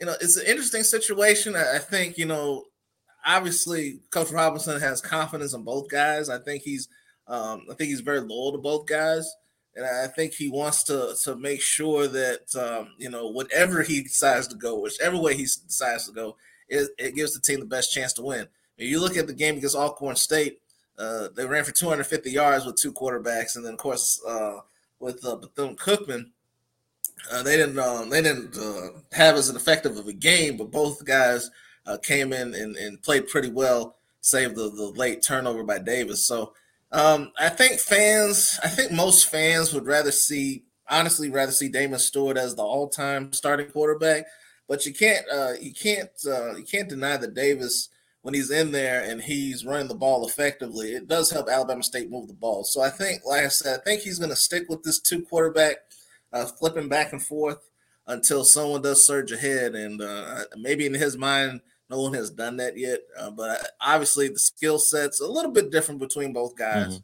you 0.00 0.06
know, 0.06 0.14
it's 0.20 0.36
an 0.36 0.46
interesting 0.46 0.82
situation. 0.82 1.56
I, 1.56 1.76
I 1.76 1.78
think, 1.78 2.18
you 2.18 2.26
know, 2.26 2.64
obviously 3.24 4.00
Coach 4.10 4.30
Robinson 4.30 4.80
has 4.80 5.00
confidence 5.00 5.54
in 5.54 5.62
both 5.62 5.88
guys. 5.88 6.28
I 6.28 6.38
think 6.38 6.62
he's, 6.62 6.88
um, 7.26 7.66
I 7.70 7.74
think 7.74 7.88
he's 7.90 8.00
very 8.00 8.20
loyal 8.20 8.52
to 8.52 8.58
both 8.58 8.86
guys 8.86 9.32
and 9.76 9.84
I 9.84 10.06
think 10.06 10.34
he 10.34 10.48
wants 10.48 10.84
to 10.84 11.14
to 11.24 11.36
make 11.36 11.60
sure 11.60 12.06
that 12.06 12.54
um, 12.56 12.92
you 12.98 13.10
know 13.10 13.28
whatever 13.28 13.82
he 13.82 14.02
decides 14.02 14.48
to 14.48 14.56
go, 14.56 14.78
whichever 14.78 15.18
way 15.18 15.34
he 15.34 15.44
decides 15.44 16.06
to 16.06 16.12
go, 16.12 16.36
it, 16.68 16.90
it 16.98 17.14
gives 17.14 17.34
the 17.34 17.40
team 17.40 17.60
the 17.60 17.66
best 17.66 17.92
chance 17.92 18.12
to 18.14 18.22
win. 18.22 18.46
If 18.76 18.88
you 18.88 19.00
look 19.00 19.16
at 19.16 19.26
the 19.26 19.32
game 19.32 19.56
against 19.56 19.76
Alcorn 19.76 20.16
State, 20.16 20.60
uh, 20.98 21.28
they 21.34 21.46
ran 21.46 21.64
for 21.64 21.72
250 21.72 22.30
yards 22.30 22.64
with 22.64 22.76
two 22.76 22.92
quarterbacks, 22.92 23.56
and 23.56 23.64
then 23.64 23.74
of 23.74 23.78
course 23.78 24.20
uh, 24.26 24.58
with 25.00 25.24
uh, 25.24 25.36
Bethune 25.36 25.76
Cookman, 25.76 26.30
uh, 27.32 27.42
they 27.42 27.56
didn't 27.56 27.78
um, 27.78 28.10
they 28.10 28.22
didn't 28.22 28.56
uh, 28.56 28.98
have 29.12 29.36
as 29.36 29.48
an 29.48 29.56
effective 29.56 29.96
of 29.96 30.06
a 30.06 30.12
game, 30.12 30.56
but 30.56 30.70
both 30.70 31.04
guys 31.04 31.50
uh, 31.86 31.96
came 31.98 32.32
in 32.32 32.54
and, 32.54 32.76
and, 32.76 33.02
played 33.02 33.28
pretty 33.28 33.50
well, 33.50 33.96
save 34.20 34.54
the, 34.54 34.70
the 34.70 34.92
late 34.96 35.22
turnover 35.22 35.62
by 35.62 35.78
Davis. 35.78 36.24
So 36.24 36.54
um, 36.92 37.32
I 37.38 37.48
think 37.50 37.78
fans, 37.78 38.58
I 38.64 38.68
think 38.68 38.90
most 38.92 39.28
fans 39.28 39.72
would 39.74 39.86
rather 39.86 40.12
see, 40.12 40.64
honestly, 40.88 41.30
rather 41.30 41.52
see 41.52 41.68
Damon 41.68 41.98
Stewart 41.98 42.38
as 42.38 42.54
the 42.54 42.62
all-time 42.62 43.32
starting 43.32 43.68
quarterback. 43.68 44.24
But 44.66 44.86
you 44.86 44.94
can't, 44.94 45.26
uh, 45.30 45.52
you 45.60 45.74
can't, 45.74 46.08
uh, 46.26 46.56
you 46.56 46.64
can't 46.64 46.88
deny 46.88 47.18
that 47.18 47.34
Davis, 47.34 47.90
when 48.24 48.32
he's 48.32 48.50
in 48.50 48.72
there 48.72 49.02
and 49.02 49.20
he's 49.20 49.66
running 49.66 49.86
the 49.86 49.94
ball 49.94 50.26
effectively, 50.26 50.92
it 50.92 51.06
does 51.06 51.30
help 51.30 51.46
Alabama 51.46 51.82
State 51.82 52.10
move 52.10 52.26
the 52.26 52.32
ball. 52.32 52.64
So 52.64 52.80
I 52.80 52.88
think, 52.88 53.20
like 53.26 53.44
I 53.44 53.48
said, 53.48 53.78
I 53.78 53.82
think 53.84 54.00
he's 54.00 54.18
going 54.18 54.30
to 54.30 54.36
stick 54.36 54.64
with 54.70 54.82
this 54.82 54.98
two 54.98 55.20
quarterback, 55.20 55.76
uh, 56.34 56.44
flipping 56.44 56.88
back 56.88 57.12
and 57.12 57.22
forth 57.22 57.70
until 58.06 58.44
someone 58.44 58.82
does 58.82 59.06
surge 59.06 59.32
ahead. 59.32 59.74
And 59.74 60.02
uh, 60.02 60.44
maybe 60.58 60.84
in 60.84 60.92
his 60.92 61.16
mind, 61.16 61.60
no 61.88 62.02
one 62.02 62.14
has 62.14 62.30
done 62.30 62.56
that 62.58 62.76
yet. 62.76 63.00
Uh, 63.18 63.30
but 63.30 63.70
obviously, 63.80 64.28
the 64.28 64.38
skill 64.38 64.78
set's 64.78 65.20
a 65.20 65.26
little 65.26 65.52
bit 65.52 65.70
different 65.70 66.00
between 66.00 66.32
both 66.32 66.56
guys. 66.56 66.88
Mm-hmm. 66.88 66.96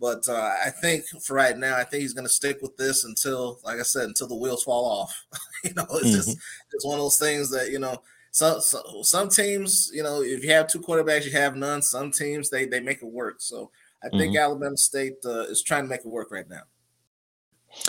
But 0.00 0.26
uh, 0.28 0.54
I 0.64 0.70
think 0.70 1.04
for 1.22 1.34
right 1.34 1.56
now, 1.56 1.76
I 1.76 1.84
think 1.84 2.00
he's 2.00 2.14
going 2.14 2.26
to 2.26 2.32
stick 2.32 2.62
with 2.62 2.74
this 2.78 3.04
until, 3.04 3.60
like 3.64 3.78
I 3.78 3.82
said, 3.82 4.04
until 4.04 4.28
the 4.28 4.34
wheels 4.36 4.62
fall 4.62 4.86
off. 4.86 5.26
you 5.64 5.74
know, 5.74 5.86
it's 5.90 6.06
mm-hmm. 6.06 6.16
just 6.16 6.38
it's 6.72 6.86
one 6.86 6.98
of 6.98 7.04
those 7.04 7.18
things 7.18 7.50
that 7.50 7.70
you 7.70 7.78
know. 7.78 8.02
Some, 8.32 8.60
some 8.60 8.82
some 9.02 9.28
teams, 9.28 9.90
you 9.92 10.04
know, 10.04 10.22
if 10.22 10.44
you 10.44 10.52
have 10.52 10.68
two 10.68 10.78
quarterbacks, 10.78 11.24
you 11.24 11.32
have 11.32 11.56
none. 11.56 11.82
Some 11.82 12.12
teams 12.12 12.48
they 12.48 12.64
they 12.64 12.78
make 12.78 13.02
it 13.02 13.06
work. 13.06 13.40
So 13.40 13.72
I 14.04 14.08
think 14.08 14.34
mm-hmm. 14.34 14.44
Alabama 14.44 14.76
State 14.76 15.16
uh, 15.24 15.40
is 15.40 15.64
trying 15.64 15.82
to 15.82 15.88
make 15.88 16.02
it 16.02 16.06
work 16.06 16.30
right 16.30 16.48
now. 16.48 16.62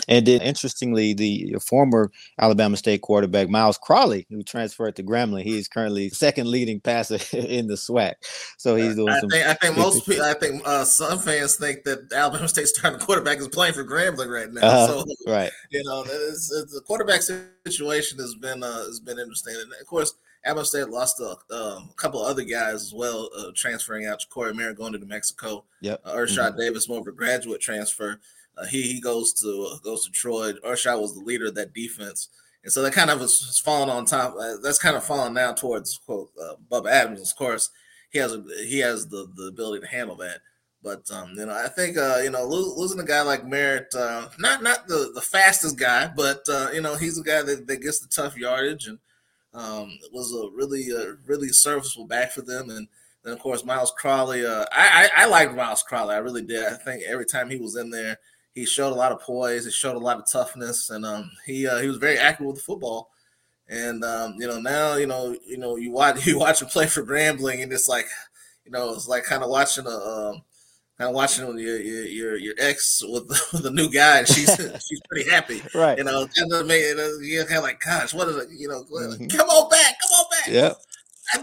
And 0.08 0.26
then, 0.26 0.40
interestingly, 0.40 1.14
the 1.14 1.56
former 1.66 2.10
Alabama 2.38 2.76
State 2.76 3.02
quarterback 3.02 3.48
Myles 3.48 3.78
Crawley, 3.78 4.26
who 4.30 4.42
transferred 4.42 4.96
to 4.96 5.02
Grambling, 5.02 5.42
he 5.42 5.58
is 5.58 5.68
currently 5.68 6.08
second 6.10 6.48
leading 6.48 6.80
passer 6.80 7.18
in 7.36 7.66
the 7.66 7.74
SWAC. 7.74 8.14
So 8.58 8.76
he's 8.76 8.96
doing 8.96 9.10
I 9.10 9.20
some. 9.20 9.30
Think, 9.30 9.46
I 9.46 9.54
think 9.54 9.76
most 9.76 10.06
people, 10.06 10.24
I 10.24 10.34
think 10.34 10.62
uh, 10.64 10.84
some 10.84 11.18
fans 11.18 11.56
think 11.56 11.84
that 11.84 12.12
Alabama 12.12 12.48
State 12.52 12.68
starting 12.68 13.00
quarterback 13.00 13.38
is 13.38 13.48
playing 13.48 13.74
for 13.74 13.84
Grambling 13.84 14.32
right 14.32 14.52
now. 14.52 14.60
Uh, 14.62 14.86
so, 14.86 15.04
right, 15.26 15.50
you 15.70 15.82
know, 15.84 16.02
it's, 16.02 16.52
it's, 16.52 16.72
the 16.72 16.80
quarterback 16.86 17.22
situation 17.22 18.18
has 18.18 18.34
been 18.34 18.62
uh, 18.62 18.84
has 18.86 19.00
been 19.00 19.18
interesting, 19.18 19.54
and 19.60 19.72
of 19.80 19.86
course. 19.86 20.14
Alabama 20.44 20.66
State 20.66 20.88
lost 20.88 21.20
a, 21.20 21.36
um, 21.54 21.88
a 21.88 21.94
couple 21.94 22.20
other 22.20 22.42
guys 22.42 22.74
as 22.74 22.92
well, 22.92 23.30
uh, 23.38 23.52
transferring 23.54 24.06
out. 24.06 24.26
Corey 24.28 24.52
Merritt 24.52 24.76
going 24.76 24.92
to 24.92 24.98
New 24.98 25.06
Mexico. 25.06 25.64
Yep. 25.82 26.00
Uh, 26.04 26.14
mm-hmm. 26.14 26.58
Davis, 26.58 26.88
more 26.88 26.98
of 26.98 27.06
a 27.06 27.12
graduate 27.12 27.60
transfer. 27.60 28.18
Uh, 28.56 28.66
he 28.66 28.82
he 28.82 29.00
goes 29.00 29.32
to 29.34 29.76
goes 29.82 30.04
to 30.04 30.12
Troy. 30.12 30.52
Irshad 30.64 31.00
was 31.00 31.14
the 31.14 31.24
leader 31.24 31.46
of 31.46 31.54
that 31.54 31.72
defense, 31.72 32.28
and 32.64 32.72
so 32.72 32.82
that 32.82 32.92
kind 32.92 33.10
of 33.10 33.20
is 33.22 33.60
falling 33.64 33.90
on 33.90 34.04
top. 34.04 34.34
Uh, 34.38 34.56
that's 34.62 34.78
kind 34.78 34.96
of 34.96 35.04
falling 35.04 35.34
now 35.34 35.52
towards 35.52 35.98
quote 36.04 36.30
uh, 36.42 36.54
Bubba 36.70 36.90
Adams. 36.90 37.30
Of 37.30 37.36
course, 37.36 37.70
he 38.10 38.18
has 38.18 38.32
a 38.34 38.44
he 38.66 38.80
has 38.80 39.08
the 39.08 39.26
the 39.36 39.46
ability 39.46 39.80
to 39.80 39.86
handle 39.86 40.16
that. 40.16 40.40
But 40.82 41.08
um, 41.12 41.34
you 41.36 41.46
know, 41.46 41.56
I 41.56 41.68
think 41.68 41.96
uh, 41.96 42.20
you 42.22 42.30
know 42.30 42.44
lo- 42.44 42.74
losing 42.76 43.00
a 43.00 43.04
guy 43.04 43.22
like 43.22 43.46
Merritt, 43.46 43.94
uh, 43.94 44.28
not 44.38 44.62
not 44.62 44.88
the, 44.88 45.12
the 45.14 45.20
fastest 45.20 45.78
guy, 45.78 46.10
but 46.14 46.42
uh, 46.48 46.70
you 46.72 46.80
know 46.80 46.96
he's 46.96 47.18
a 47.18 47.22
guy 47.22 47.42
that, 47.42 47.66
that 47.66 47.82
gets 47.82 48.00
the 48.00 48.08
tough 48.08 48.36
yardage 48.36 48.88
and 48.88 48.98
um, 49.54 49.96
was 50.12 50.32
a 50.32 50.50
really 50.56 50.86
uh, 50.92 51.14
really 51.26 51.48
serviceable 51.48 52.06
back 52.06 52.32
for 52.32 52.42
them. 52.42 52.68
And 52.70 52.88
then 53.22 53.32
of 53.32 53.38
course 53.38 53.64
Myles 53.64 53.92
Crawley, 53.96 54.44
uh, 54.44 54.64
I, 54.72 55.08
I 55.16 55.22
I 55.22 55.26
liked 55.26 55.54
Myles 55.54 55.84
Crawley, 55.84 56.16
I 56.16 56.18
really 56.18 56.42
did. 56.42 56.64
I 56.64 56.74
think 56.74 57.04
every 57.04 57.26
time 57.26 57.48
he 57.48 57.58
was 57.58 57.76
in 57.76 57.90
there, 57.90 58.18
he 58.54 58.66
showed 58.66 58.92
a 58.92 58.96
lot 58.96 59.12
of 59.12 59.20
poise. 59.20 59.64
He 59.64 59.70
showed 59.70 59.96
a 59.96 59.98
lot 59.98 60.18
of 60.18 60.30
toughness, 60.30 60.90
and 60.90 61.04
um, 61.04 61.30
he 61.46 61.66
uh, 61.66 61.78
he 61.78 61.88
was 61.88 61.96
very 61.96 62.18
accurate 62.18 62.48
with 62.48 62.56
the 62.56 62.62
football. 62.62 63.10
And 63.68 64.04
um, 64.04 64.34
you 64.38 64.46
know 64.46 64.60
now 64.60 64.96
you 64.96 65.06
know 65.06 65.36
you 65.46 65.56
know 65.58 65.76
you 65.76 65.90
watch 65.90 66.26
you 66.26 66.38
watch 66.38 66.62
him 66.62 66.68
play 66.68 66.86
for 66.86 67.04
Grambling, 67.04 67.62
and 67.62 67.72
it's 67.72 67.88
like 67.88 68.06
you 68.64 68.70
know 68.70 68.92
it's 68.92 69.08
like 69.08 69.24
kind 69.24 69.42
of 69.42 69.50
watching 69.50 69.86
a 69.86 69.90
um, 69.90 70.42
kind 70.98 71.08
of 71.08 71.14
watching 71.14 71.46
your 71.58 71.78
your 71.78 72.04
your, 72.04 72.36
your 72.36 72.54
ex 72.58 73.02
with, 73.04 73.28
with 73.52 73.66
a 73.66 73.70
new 73.70 73.90
guy, 73.90 74.18
and 74.18 74.28
she's 74.28 74.54
she's 74.88 75.00
pretty 75.08 75.30
happy, 75.30 75.62
right? 75.74 75.96
You 75.96 76.04
know, 76.04 76.26
kind 76.26 76.52
of 76.52 76.66
make, 76.66 76.82
you're 77.22 77.44
kind 77.44 77.58
of 77.58 77.64
like, 77.64 77.80
gosh, 77.80 78.12
what 78.12 78.28
is 78.28 78.36
it? 78.36 78.48
You 78.56 78.68
know, 78.68 78.84
mm-hmm. 78.84 79.26
come 79.28 79.48
on 79.48 79.70
back, 79.70 79.94
come 80.00 80.10
on 80.10 80.26
back. 80.30 80.48
Yeah. 80.48 80.72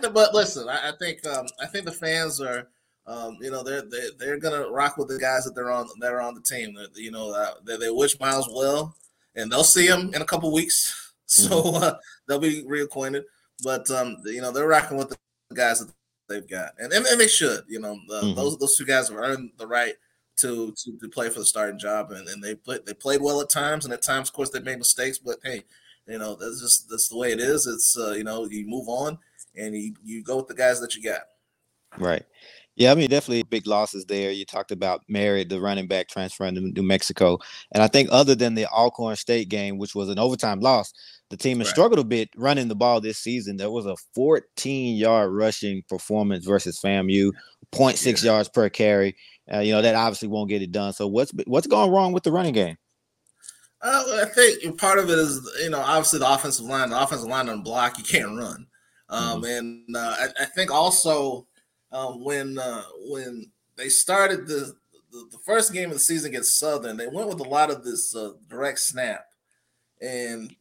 But 0.01 0.35
listen, 0.35 0.69
I, 0.69 0.89
I 0.89 0.91
think 0.99 1.25
um, 1.25 1.47
I 1.59 1.65
think 1.65 1.85
the 1.85 1.91
fans 1.91 2.39
are 2.39 2.67
um, 3.09 3.37
you 3.41 3.49
know 3.49 3.63
they're, 3.63 3.81
they're 3.81 4.11
they're 4.17 4.37
gonna 4.37 4.69
rock 4.69 4.97
with 4.97 5.07
the 5.07 5.17
guys 5.17 5.43
that 5.45 5.55
they're 5.55 5.71
on 5.71 5.87
that 5.99 6.13
are 6.13 6.21
on 6.21 6.35
the 6.35 6.41
team. 6.41 6.77
You 6.95 7.11
know 7.11 7.33
uh, 7.33 7.53
they, 7.65 7.77
they 7.77 7.89
wish 7.89 8.19
Myles 8.19 8.49
well, 8.53 8.95
and 9.35 9.51
they'll 9.51 9.63
see 9.63 9.87
him 9.87 10.13
in 10.13 10.21
a 10.21 10.25
couple 10.25 10.51
weeks, 10.53 11.13
so 11.25 11.49
mm-hmm. 11.49 11.83
uh, 11.83 11.93
they'll 12.27 12.39
be 12.39 12.63
reacquainted. 12.63 13.23
But 13.63 13.89
um, 13.89 14.17
you 14.25 14.41
know 14.41 14.51
they're 14.51 14.67
rocking 14.67 14.97
with 14.97 15.09
the 15.09 15.17
guys 15.55 15.79
that 15.79 15.91
they've 16.27 16.47
got, 16.47 16.73
and, 16.77 16.93
and, 16.93 17.05
and 17.07 17.19
they 17.19 17.27
should. 17.27 17.63
You 17.67 17.79
know 17.79 17.99
uh, 18.11 18.21
mm-hmm. 18.21 18.35
those 18.35 18.57
those 18.57 18.75
two 18.75 18.85
guys 18.85 19.09
have 19.09 19.17
earned 19.17 19.51
the 19.57 19.67
right 19.67 19.95
to 20.37 20.71
to, 20.71 20.97
to 20.99 21.09
play 21.09 21.29
for 21.29 21.39
the 21.39 21.45
starting 21.45 21.79
job, 21.79 22.11
and, 22.11 22.27
and 22.29 22.43
they 22.43 22.53
played 22.53 22.85
they 22.85 22.93
played 22.93 23.21
well 23.21 23.41
at 23.41 23.49
times, 23.49 23.85
and 23.85 23.93
at 23.93 24.03
times, 24.03 24.29
of 24.29 24.33
course, 24.33 24.51
they 24.51 24.59
made 24.59 24.77
mistakes. 24.77 25.17
But 25.17 25.37
hey, 25.43 25.63
you 26.07 26.19
know 26.19 26.35
that's 26.35 26.61
just 26.61 26.89
that's 26.89 27.09
the 27.09 27.17
way 27.17 27.31
it 27.31 27.39
is. 27.39 27.65
It's 27.65 27.97
uh, 27.97 28.11
you 28.11 28.23
know 28.23 28.45
you 28.45 28.67
move 28.67 28.87
on 28.87 29.17
and 29.55 29.75
you 29.75 29.95
you 30.03 30.23
go 30.23 30.37
with 30.37 30.47
the 30.47 30.53
guys 30.53 30.79
that 30.81 30.95
you 30.95 31.03
got. 31.03 31.21
Right. 31.97 32.23
Yeah, 32.79 32.93
I 32.93 32.95
mean, 32.95 33.09
definitely 33.09 33.43
big 33.43 33.67
losses 33.67 34.05
there. 34.05 34.31
You 34.31 34.45
talked 34.45 34.71
about 34.71 35.03
Merritt, 35.09 35.49
the 35.49 35.59
running 35.59 35.87
back 35.87 36.07
transferring 36.07 36.55
to 36.55 36.61
New 36.61 36.81
Mexico. 36.81 37.37
And 37.73 37.83
I 37.83 37.87
think 37.87 38.07
other 38.09 38.35
than 38.35 38.55
the 38.55 38.67
Alcorn 38.67 39.17
State 39.17 39.49
game, 39.49 39.77
which 39.77 39.95
was 39.95 40.07
an 40.07 40.17
overtime 40.17 40.61
loss, 40.61 40.93
the 41.29 41.35
team 41.35 41.59
has 41.59 41.67
right. 41.67 41.71
struggled 41.73 41.99
a 41.99 42.05
bit 42.05 42.29
running 42.37 42.69
the 42.69 42.75
ball 42.75 43.01
this 43.01 43.17
season. 43.17 43.57
There 43.57 43.69
was 43.69 43.85
a 43.85 43.97
14 44.15 44.95
yard 44.95 45.33
rushing 45.33 45.83
performance 45.89 46.45
versus 46.45 46.79
FAMU, 46.79 47.31
0.6 47.73 48.23
yeah. 48.23 48.31
yards 48.31 48.47
per 48.47 48.69
carry. 48.69 49.13
Uh, 49.53 49.59
you 49.59 49.73
know, 49.73 49.81
that 49.81 49.95
obviously 49.95 50.29
won't 50.29 50.49
get 50.49 50.61
it 50.61 50.71
done. 50.71 50.93
So 50.93 51.05
what's 51.05 51.33
what's 51.47 51.67
going 51.67 51.91
wrong 51.91 52.13
with 52.13 52.23
the 52.23 52.31
running 52.31 52.53
game? 52.53 52.77
Uh, 53.81 54.21
I 54.21 54.25
think 54.33 54.79
part 54.79 54.99
of 54.99 55.09
it 55.09 55.19
is, 55.19 55.41
you 55.61 55.69
know, 55.69 55.79
obviously 55.79 56.19
the 56.19 56.33
offensive 56.33 56.65
line. 56.65 56.91
The 56.91 57.01
offensive 57.01 57.27
line 57.27 57.49
on 57.49 57.61
block, 57.61 57.97
you 57.97 58.05
can't 58.05 58.37
run. 58.37 58.67
Um, 59.09 59.41
mm-hmm. 59.41 59.45
And 59.45 59.95
uh, 59.97 60.15
I, 60.17 60.43
I 60.43 60.45
think 60.45 60.71
also 60.71 61.45
um, 61.91 62.23
when 62.23 62.57
uh, 62.59 62.83
when 63.07 63.51
they 63.75 63.89
started 63.89 64.47
the, 64.47 64.73
the, 65.11 65.27
the 65.31 65.37
first 65.45 65.73
game 65.73 65.89
of 65.89 65.95
the 65.95 65.99
season 65.99 66.29
against 66.29 66.59
Southern, 66.59 66.97
they 66.97 67.07
went 67.07 67.29
with 67.29 67.39
a 67.39 67.49
lot 67.49 67.71
of 67.71 67.83
this 67.83 68.15
uh, 68.15 68.31
direct 68.47 68.79
snap, 68.79 69.25
and 70.01 70.55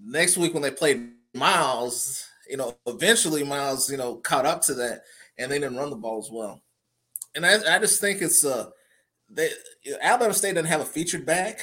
next 0.00 0.36
week 0.36 0.54
when 0.54 0.62
they 0.62 0.70
played 0.70 1.10
Miles, 1.34 2.26
you 2.48 2.56
know, 2.56 2.76
eventually 2.86 3.44
Miles, 3.44 3.90
you 3.90 3.96
know, 3.96 4.16
caught 4.16 4.46
up 4.46 4.62
to 4.62 4.74
that, 4.74 5.02
and 5.38 5.50
they 5.50 5.58
didn't 5.58 5.76
run 5.76 5.90
the 5.90 5.96
ball 5.96 6.18
as 6.18 6.30
well. 6.30 6.60
And 7.34 7.46
I, 7.46 7.76
I 7.76 7.78
just 7.78 8.00
think 8.00 8.20
it's 8.22 8.44
uh, 8.44 8.70
they 9.28 9.48
Alabama 10.00 10.34
State 10.34 10.54
doesn't 10.54 10.70
have 10.70 10.80
a 10.80 10.84
featured 10.84 11.26
back, 11.26 11.60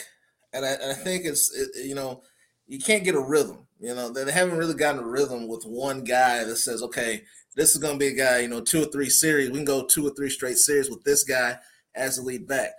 and 0.53 0.65
I, 0.65 0.69
and 0.69 0.91
I 0.91 0.95
think 0.95 1.25
it's 1.25 1.55
it, 1.55 1.85
you 1.85 1.95
know 1.95 2.23
you 2.69 2.79
can't 2.79 3.03
get 3.03 3.15
a 3.15 3.19
rhythm. 3.19 3.67
You 3.79 3.95
know, 3.95 4.09
they 4.09 4.31
haven't 4.31 4.57
really 4.57 4.75
gotten 4.75 5.01
a 5.01 5.07
rhythm 5.07 5.47
with 5.47 5.63
one 5.63 6.03
guy 6.03 6.43
that 6.43 6.57
says, 6.57 6.83
okay, 6.83 7.23
this 7.59 7.71
is 7.71 7.77
going 7.77 7.95
to 7.95 7.99
be 7.99 8.07
a 8.07 8.15
guy, 8.15 8.39
you 8.39 8.47
know, 8.47 8.61
two 8.61 8.83
or 8.83 8.85
three 8.85 9.09
series. 9.09 9.49
We 9.49 9.57
can 9.57 9.65
go 9.65 9.83
two 9.83 10.07
or 10.07 10.11
three 10.11 10.29
straight 10.29 10.55
series 10.55 10.89
with 10.89 11.03
this 11.03 11.25
guy 11.25 11.57
as 11.93 12.15
the 12.15 12.21
lead 12.21 12.47
back. 12.47 12.69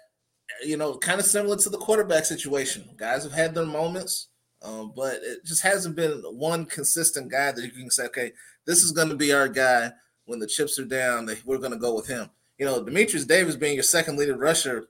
You 0.64 0.78
know, 0.78 0.96
kind 0.96 1.20
of 1.20 1.26
similar 1.26 1.58
to 1.58 1.68
the 1.68 1.76
quarterback 1.76 2.24
situation. 2.24 2.88
Guys 2.96 3.22
have 3.22 3.32
had 3.32 3.54
their 3.54 3.66
moments, 3.66 4.28
um, 4.62 4.94
but 4.96 5.16
it 5.22 5.44
just 5.44 5.62
hasn't 5.62 5.96
been 5.96 6.22
one 6.22 6.64
consistent 6.64 7.30
guy 7.30 7.52
that 7.52 7.62
you 7.62 7.70
can 7.70 7.90
say, 7.90 8.06
okay, 8.06 8.32
this 8.64 8.82
is 8.82 8.92
going 8.92 9.10
to 9.10 9.14
be 9.14 9.34
our 9.34 9.48
guy 9.48 9.92
when 10.24 10.38
the 10.38 10.46
chips 10.46 10.78
are 10.78 10.86
down. 10.86 11.28
We're 11.44 11.58
going 11.58 11.72
to 11.72 11.78
go 11.78 11.94
with 11.94 12.08
him. 12.08 12.30
You 12.56 12.64
know, 12.64 12.82
Demetrius 12.82 13.26
Davis 13.26 13.56
being 13.56 13.74
your 13.74 13.82
second 13.82 14.16
leading 14.16 14.38
rusher, 14.38 14.88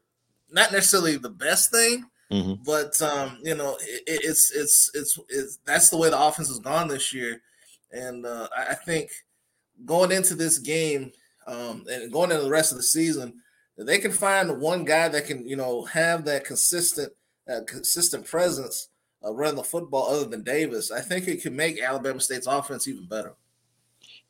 not 0.52 0.70
necessarily 0.70 1.16
the 1.16 1.30
best 1.30 1.72
thing, 1.72 2.04
mm-hmm. 2.30 2.62
but 2.64 3.00
um, 3.02 3.38
you 3.42 3.56
know, 3.56 3.76
it, 3.80 4.02
it's, 4.06 4.52
it's, 4.52 4.90
it's 4.94 5.18
it's 5.28 5.58
that's 5.64 5.88
the 5.90 5.96
way 5.96 6.10
the 6.10 6.20
offense 6.20 6.46
has 6.46 6.60
gone 6.60 6.86
this 6.86 7.12
year, 7.12 7.42
and 7.90 8.24
uh, 8.24 8.46
I 8.56 8.74
think 8.74 9.10
going 9.84 10.12
into 10.12 10.34
this 10.34 10.58
game 10.58 11.12
um, 11.46 11.84
and 11.90 12.12
going 12.12 12.30
into 12.30 12.44
the 12.44 12.50
rest 12.50 12.72
of 12.72 12.78
the 12.78 12.82
season, 12.82 13.34
they 13.76 13.98
can 13.98 14.12
find 14.12 14.60
one 14.60 14.84
guy 14.84 15.08
that 15.08 15.26
can, 15.26 15.46
you 15.46 15.56
know, 15.56 15.84
have 15.84 16.24
that 16.26 16.44
consistent, 16.44 17.12
uh, 17.50 17.60
consistent 17.66 18.26
presence 18.26 18.88
uh, 19.24 19.32
running 19.32 19.56
the 19.56 19.64
football 19.64 20.08
other 20.08 20.24
than 20.24 20.42
Davis, 20.42 20.90
I 20.90 21.00
think 21.00 21.28
it 21.28 21.42
can 21.42 21.54
make 21.54 21.80
Alabama 21.80 22.20
State's 22.20 22.46
offense 22.46 22.88
even 22.88 23.06
better. 23.06 23.34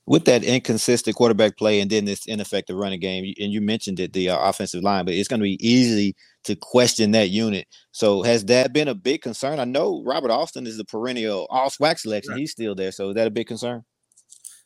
With 0.06 0.24
that 0.24 0.42
inconsistent 0.42 1.14
quarterback 1.14 1.56
play 1.56 1.80
and 1.80 1.90
then 1.90 2.04
this 2.04 2.26
ineffective 2.26 2.76
running 2.76 2.98
game, 2.98 3.32
and 3.38 3.52
you 3.52 3.60
mentioned 3.60 4.00
it, 4.00 4.12
the 4.12 4.30
uh, 4.30 4.38
offensive 4.38 4.82
line, 4.82 5.04
but 5.04 5.14
it's 5.14 5.28
going 5.28 5.38
to 5.38 5.44
be 5.44 5.64
easy 5.66 6.16
to 6.44 6.56
question 6.56 7.12
that 7.12 7.30
unit. 7.30 7.68
So 7.92 8.22
has 8.22 8.44
that 8.46 8.72
been 8.72 8.88
a 8.88 8.94
big 8.94 9.22
concern? 9.22 9.60
I 9.60 9.64
know 9.64 10.02
Robert 10.04 10.30
Austin 10.30 10.66
is 10.66 10.78
the 10.78 10.84
perennial 10.84 11.46
all 11.50 11.70
SWAC 11.70 11.98
selection. 11.98 12.32
Right. 12.32 12.40
He's 12.40 12.50
still 12.50 12.74
there. 12.74 12.90
So 12.90 13.10
is 13.10 13.14
that 13.14 13.28
a 13.28 13.30
big 13.30 13.46
concern? 13.46 13.84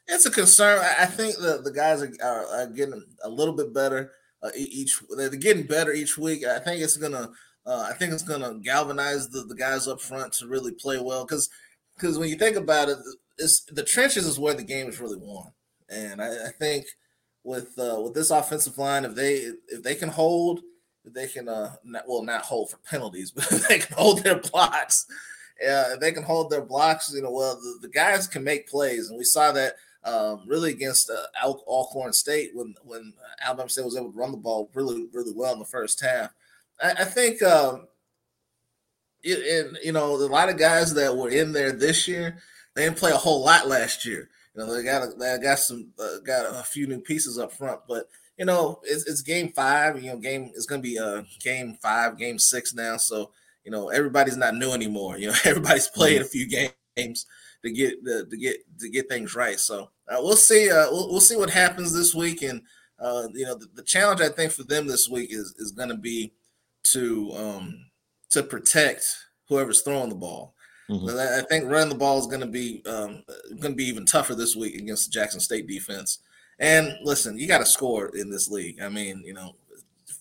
It's 0.07 0.27
a 0.27 0.31
concern. 0.31 0.85
I 0.99 1.07
think 1.07 1.37
the, 1.37 1.61
the 1.63 1.73
guys 1.73 2.03
are, 2.03 2.13
are, 2.23 2.47
are 2.47 2.67
getting 2.67 3.03
a 3.23 3.29
little 3.29 3.55
bit 3.55 3.73
better 3.73 4.13
uh, 4.43 4.51
each. 4.55 5.01
They're 5.17 5.31
getting 5.31 5.67
better 5.67 5.93
each 5.93 6.19
week. 6.19 6.45
I 6.45 6.59
think 6.59 6.83
it's 6.83 6.97
gonna. 6.97 7.31
Uh, 7.67 7.89
I 7.91 7.95
think 7.95 8.13
it's 8.13 8.23
gonna 8.23 8.59
galvanize 8.63 9.31
the, 9.31 9.43
the 9.45 9.55
guys 9.55 9.89
up 9.89 10.01
front 10.01 10.35
to 10.35 10.47
really 10.47 10.73
play 10.73 11.01
well 11.01 11.25
because 11.25 11.49
because 11.97 12.19
when 12.19 12.29
you 12.29 12.37
think 12.37 12.57
about 12.57 12.91
it, 12.91 12.99
it's 13.39 13.65
the 13.65 13.83
trenches 13.83 14.27
is 14.27 14.39
where 14.39 14.55
the 14.55 14.63
game 14.63 14.89
is 14.89 15.01
really 15.01 15.17
won, 15.17 15.53
and 15.89 16.21
I, 16.21 16.49
I 16.49 16.51
think 16.59 16.85
with 17.43 17.79
uh, 17.79 18.01
with 18.03 18.15
this 18.15 18.31
offensive 18.31 18.77
line, 18.77 19.05
if 19.05 19.15
they 19.15 19.53
if 19.69 19.83
they 19.83 19.95
can 19.95 20.11
hold, 20.11 20.61
if 21.05 21.15
they 21.15 21.27
can 21.27 21.49
uh 21.49 21.77
not, 21.83 22.05
well 22.07 22.23
not 22.23 22.43
hold 22.43 22.71
for 22.71 22.79
penalties, 22.89 23.31
but 23.35 23.49
they 23.69 23.79
can 23.79 23.97
hold 23.97 24.23
their 24.23 24.41
blocks, 24.41 25.07
uh, 25.63 25.95
if 25.95 26.01
they 26.01 26.13
can 26.13 26.23
hold 26.23 26.51
their 26.51 26.65
blocks. 26.65 27.13
You 27.15 27.23
know, 27.23 27.31
well 27.31 27.57
the, 27.57 27.79
the 27.83 27.89
guys 27.89 28.27
can 28.27 28.45
make 28.45 28.69
plays, 28.69 29.09
and 29.09 29.17
we 29.17 29.25
saw 29.25 29.53
that 29.53 29.77
um, 30.05 30.43
really 30.47 30.71
against 30.71 31.11
uh, 31.11 31.27
Al- 31.43 31.65
Alcorn 31.67 32.13
State 32.13 32.51
when 32.55 32.75
when 32.85 33.13
Alabama 33.45 33.69
State 33.69 33.85
was 33.85 33.97
able 33.97 34.13
to 34.13 34.19
run 34.19 34.33
the 34.33 34.37
ball 34.37 34.71
really 34.75 35.09
really 35.13 35.33
well 35.35 35.53
in 35.53 35.59
the 35.59 35.65
first 35.65 36.01
half. 36.01 36.31
I, 36.83 36.91
I 36.93 37.05
think. 37.05 37.43
Um, 37.43 37.89
it, 39.25 39.67
and 39.67 39.79
you 39.83 39.93
know, 39.93 40.15
a 40.15 40.29
lot 40.29 40.49
of 40.49 40.59
guys 40.59 40.95
that 40.95 41.17
were 41.17 41.31
in 41.31 41.53
there 41.53 41.73
this 41.73 42.07
year, 42.07 42.39
they 42.75 42.85
didn't 42.85 42.99
play 42.99 43.11
a 43.11 43.17
whole 43.17 43.43
lot 43.43 43.67
last 43.67 44.05
year. 44.05 44.29
You 44.55 44.65
know, 44.65 44.75
they 44.75 44.85
got 44.85 45.19
they 45.19 45.39
got 45.39 45.59
some 45.59 45.89
uh, 45.99 46.19
got 46.25 46.55
a 46.55 46.63
few 46.63 46.87
new 46.87 47.01
pieces 47.01 47.39
up 47.39 47.53
front, 47.53 47.81
but 47.89 48.09
you 48.39 48.45
know, 48.45 48.81
it's, 48.85 49.07
it's 49.07 49.23
game 49.23 49.53
five. 49.53 50.03
You 50.03 50.13
know, 50.13 50.19
game 50.19 50.51
it's 50.55 50.67
going 50.67 50.83
to 50.83 50.89
be 50.89 50.99
uh 50.99 51.23
game 51.41 51.79
five, 51.83 52.19
game 52.19 52.39
six 52.39 52.75
now. 52.75 52.97
So 52.97 53.33
you 53.65 53.71
know, 53.71 53.89
everybody's 53.89 54.37
not 54.37 54.55
new 54.55 54.73
anymore. 54.73 55.19
You 55.19 55.29
know, 55.29 55.37
everybody's 55.45 55.89
played 55.89 56.21
a 56.21 56.27
few 56.27 56.47
games 56.49 57.27
to 57.63 57.71
get 57.71 58.05
the, 58.05 58.27
to 58.31 58.37
get 58.37 58.57
to 58.81 58.89
get 58.89 59.09
things 59.09 59.35
right. 59.35 59.59
So 59.59 59.91
uh, 60.09 60.17
we'll 60.21 60.37
see. 60.37 60.71
Uh, 60.71 60.87
we'll, 60.91 61.11
we'll 61.11 61.21
see 61.21 61.37
what 61.37 61.51
happens 61.51 61.93
this 61.93 62.15
week, 62.15 62.43
and 62.43 62.63
uh, 62.99 63.29
you 63.33 63.45
know, 63.45 63.55
the, 63.55 63.67
the 63.75 63.83
challenge 63.83 64.21
I 64.21 64.29
think 64.29 64.53
for 64.53 64.65
them 64.65 64.87
this 64.87 65.09
week 65.09 65.33
is 65.33 65.55
is 65.59 65.73
going 65.73 65.89
to 65.89 65.97
be 65.97 66.33
to 66.85 67.33
um 67.33 67.87
to 68.31 68.43
protect 68.43 69.17
whoever's 69.49 69.83
throwing 69.83 70.09
the 70.09 70.15
ball. 70.15 70.55
Mm-hmm. 70.91 71.19
I 71.19 71.43
think 71.49 71.71
running 71.71 71.89
the 71.89 71.95
ball 71.95 72.19
is 72.19 72.27
going 72.27 72.41
to 72.41 72.47
be 72.47 72.83
um, 72.87 73.23
going 73.59 73.73
to 73.73 73.77
be 73.77 73.85
even 73.85 74.05
tougher 74.05 74.35
this 74.35 74.55
week 74.55 74.75
against 74.75 75.07
the 75.07 75.13
Jackson 75.19 75.41
State 75.41 75.67
defense. 75.67 76.19
And 76.59 76.97
listen, 77.03 77.39
you 77.39 77.49
got 77.49 77.59
to 77.59 77.67
score 77.67 78.15
in 78.15 78.31
this 78.31 78.51
league. 78.51 78.83
I 78.83 78.89
mean, 78.89 79.23
you 79.25 79.33
know, 79.33 79.57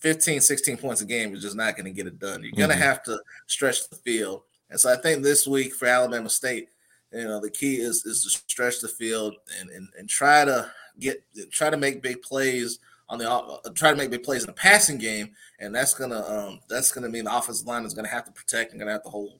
15, 0.00 0.40
16 0.40 0.76
points 0.78 1.02
a 1.02 1.06
game 1.06 1.34
is 1.34 1.42
just 1.42 1.56
not 1.56 1.76
going 1.76 1.84
to 1.84 1.90
get 1.90 2.06
it 2.06 2.18
done. 2.18 2.42
You're 2.42 2.52
going 2.52 2.70
to 2.70 2.74
mm-hmm. 2.74 2.82
have 2.82 3.02
to 3.04 3.20
stretch 3.46 3.88
the 3.88 3.96
field. 3.96 4.42
And 4.70 4.80
so 4.80 4.92
I 4.92 4.96
think 4.96 5.22
this 5.22 5.46
week 5.46 5.74
for 5.74 5.86
Alabama 5.86 6.30
State, 6.30 6.68
you 7.14 7.24
know, 7.24 7.40
the 7.40 7.50
key 7.50 7.76
is 7.76 8.04
is 8.04 8.22
to 8.24 8.30
stretch 8.30 8.80
the 8.80 8.88
field 8.88 9.34
and 9.60 9.70
and, 9.70 9.88
and 9.98 10.08
try 10.08 10.44
to 10.44 10.70
get 10.98 11.24
try 11.50 11.70
to 11.70 11.76
make 11.76 12.02
big 12.02 12.22
plays 12.22 12.78
on 13.08 13.18
the 13.18 13.30
uh, 13.30 13.58
try 13.74 13.90
to 13.90 13.96
make 13.96 14.10
big 14.10 14.22
plays 14.22 14.42
in 14.42 14.46
the 14.46 14.52
passing 14.52 14.98
game, 14.98 15.30
and 15.60 15.74
that's 15.74 15.94
gonna 15.94 16.22
um, 16.22 16.60
that's 16.68 16.92
gonna 16.92 17.08
mean 17.08 17.24
the 17.24 17.36
offensive 17.36 17.66
line 17.66 17.84
is 17.84 17.94
gonna 17.94 18.08
have 18.08 18.24
to 18.24 18.32
protect 18.32 18.72
and 18.72 18.80
gonna 18.80 18.92
have 18.92 19.02
to 19.04 19.10
hold. 19.10 19.38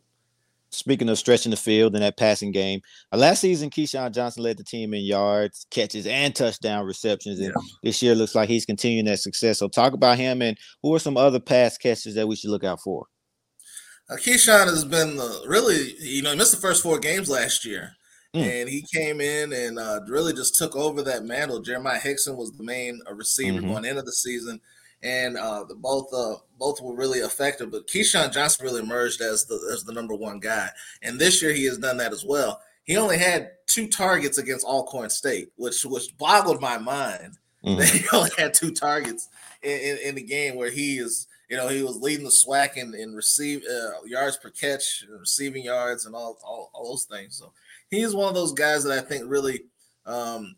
Speaking 0.70 1.08
of 1.08 1.18
stretching 1.18 1.50
the 1.50 1.56
field 1.56 1.94
in 1.94 2.00
that 2.02 2.16
passing 2.16 2.50
game, 2.50 2.80
uh, 3.12 3.16
last 3.16 3.40
season 3.40 3.70
Kisean 3.70 4.12
Johnson 4.12 4.42
led 4.42 4.56
the 4.56 4.64
team 4.64 4.92
in 4.92 5.04
yards, 5.04 5.66
catches, 5.70 6.06
and 6.06 6.34
touchdown 6.34 6.84
receptions, 6.84 7.38
and 7.38 7.48
yeah. 7.48 7.62
this 7.82 8.02
year 8.02 8.14
looks 8.14 8.34
like 8.34 8.48
he's 8.48 8.66
continuing 8.66 9.06
that 9.06 9.20
success. 9.20 9.58
So, 9.58 9.68
talk 9.68 9.92
about 9.92 10.18
him 10.18 10.42
and 10.42 10.58
who 10.82 10.94
are 10.94 10.98
some 10.98 11.16
other 11.16 11.40
pass 11.40 11.78
catchers 11.78 12.14
that 12.14 12.26
we 12.26 12.36
should 12.36 12.50
look 12.50 12.64
out 12.64 12.80
for. 12.80 13.06
Uh, 14.10 14.16
Kisean 14.16 14.66
has 14.66 14.84
been 14.84 15.18
uh, 15.18 15.46
really, 15.46 15.94
you 15.98 16.22
know, 16.22 16.30
he 16.30 16.36
missed 16.36 16.54
the 16.54 16.60
first 16.60 16.82
four 16.82 16.98
games 16.98 17.30
last 17.30 17.64
year, 17.64 17.92
mm. 18.34 18.42
and 18.42 18.68
he 18.68 18.84
came 18.92 19.20
in 19.20 19.52
and 19.52 19.78
uh, 19.78 20.00
really 20.06 20.32
just 20.32 20.56
took 20.56 20.76
over 20.76 21.02
that 21.02 21.24
mantle. 21.24 21.60
Jeremiah 21.60 21.98
Hickson 21.98 22.36
was 22.36 22.52
the 22.52 22.64
main 22.64 23.00
uh, 23.08 23.14
receiver 23.14 23.58
mm-hmm. 23.58 23.70
going 23.70 23.84
into 23.84 24.02
the 24.02 24.12
season 24.12 24.60
and 25.04 25.36
uh, 25.36 25.64
the, 25.64 25.74
both 25.74 26.12
uh, 26.12 26.36
both 26.58 26.80
were 26.80 26.96
really 26.96 27.20
effective. 27.20 27.70
But 27.70 27.86
Kisean 27.86 28.32
Johnson 28.32 28.64
really 28.64 28.80
emerged 28.80 29.20
as 29.20 29.44
the 29.44 29.60
as 29.72 29.84
the 29.84 29.92
number 29.92 30.14
one 30.14 30.40
guy, 30.40 30.70
and 31.02 31.18
this 31.18 31.42
year 31.42 31.52
he 31.52 31.66
has 31.66 31.78
done 31.78 31.98
that 31.98 32.12
as 32.12 32.24
well. 32.24 32.60
He 32.84 32.96
only 32.96 33.18
had 33.18 33.52
two 33.66 33.86
targets 33.86 34.38
against 34.38 34.66
Alcorn 34.66 35.10
State, 35.10 35.50
which 35.56 35.84
which 35.84 36.16
boggled 36.18 36.60
my 36.60 36.78
mind. 36.78 37.34
That 37.64 37.88
he 37.88 38.04
only 38.12 38.30
had 38.36 38.52
two 38.52 38.72
targets 38.72 39.30
in, 39.62 39.70
in, 39.70 39.98
in, 40.08 40.14
the 40.16 40.22
game 40.22 40.54
where 40.54 40.70
he 40.70 40.98
is, 40.98 41.26
you 41.48 41.56
know, 41.56 41.68
he 41.68 41.82
was 41.82 41.96
leading 41.96 42.24
the 42.24 42.30
SWAC 42.30 42.76
in, 42.76 42.94
in 42.94 43.14
receive 43.14 43.62
uh, 43.70 44.02
yards 44.04 44.36
per 44.36 44.50
catch, 44.50 45.04
receiving 45.18 45.64
yards, 45.64 46.06
and 46.06 46.14
all, 46.14 46.38
all, 46.44 46.70
all 46.72 46.90
those 46.90 47.04
things. 47.04 47.36
So 47.36 47.52
he's 47.90 48.14
one 48.14 48.28
of 48.28 48.34
those 48.34 48.52
guys 48.52 48.84
that 48.84 48.98
I 48.98 49.06
think 49.06 49.24
really 49.26 49.64
um, 50.06 50.56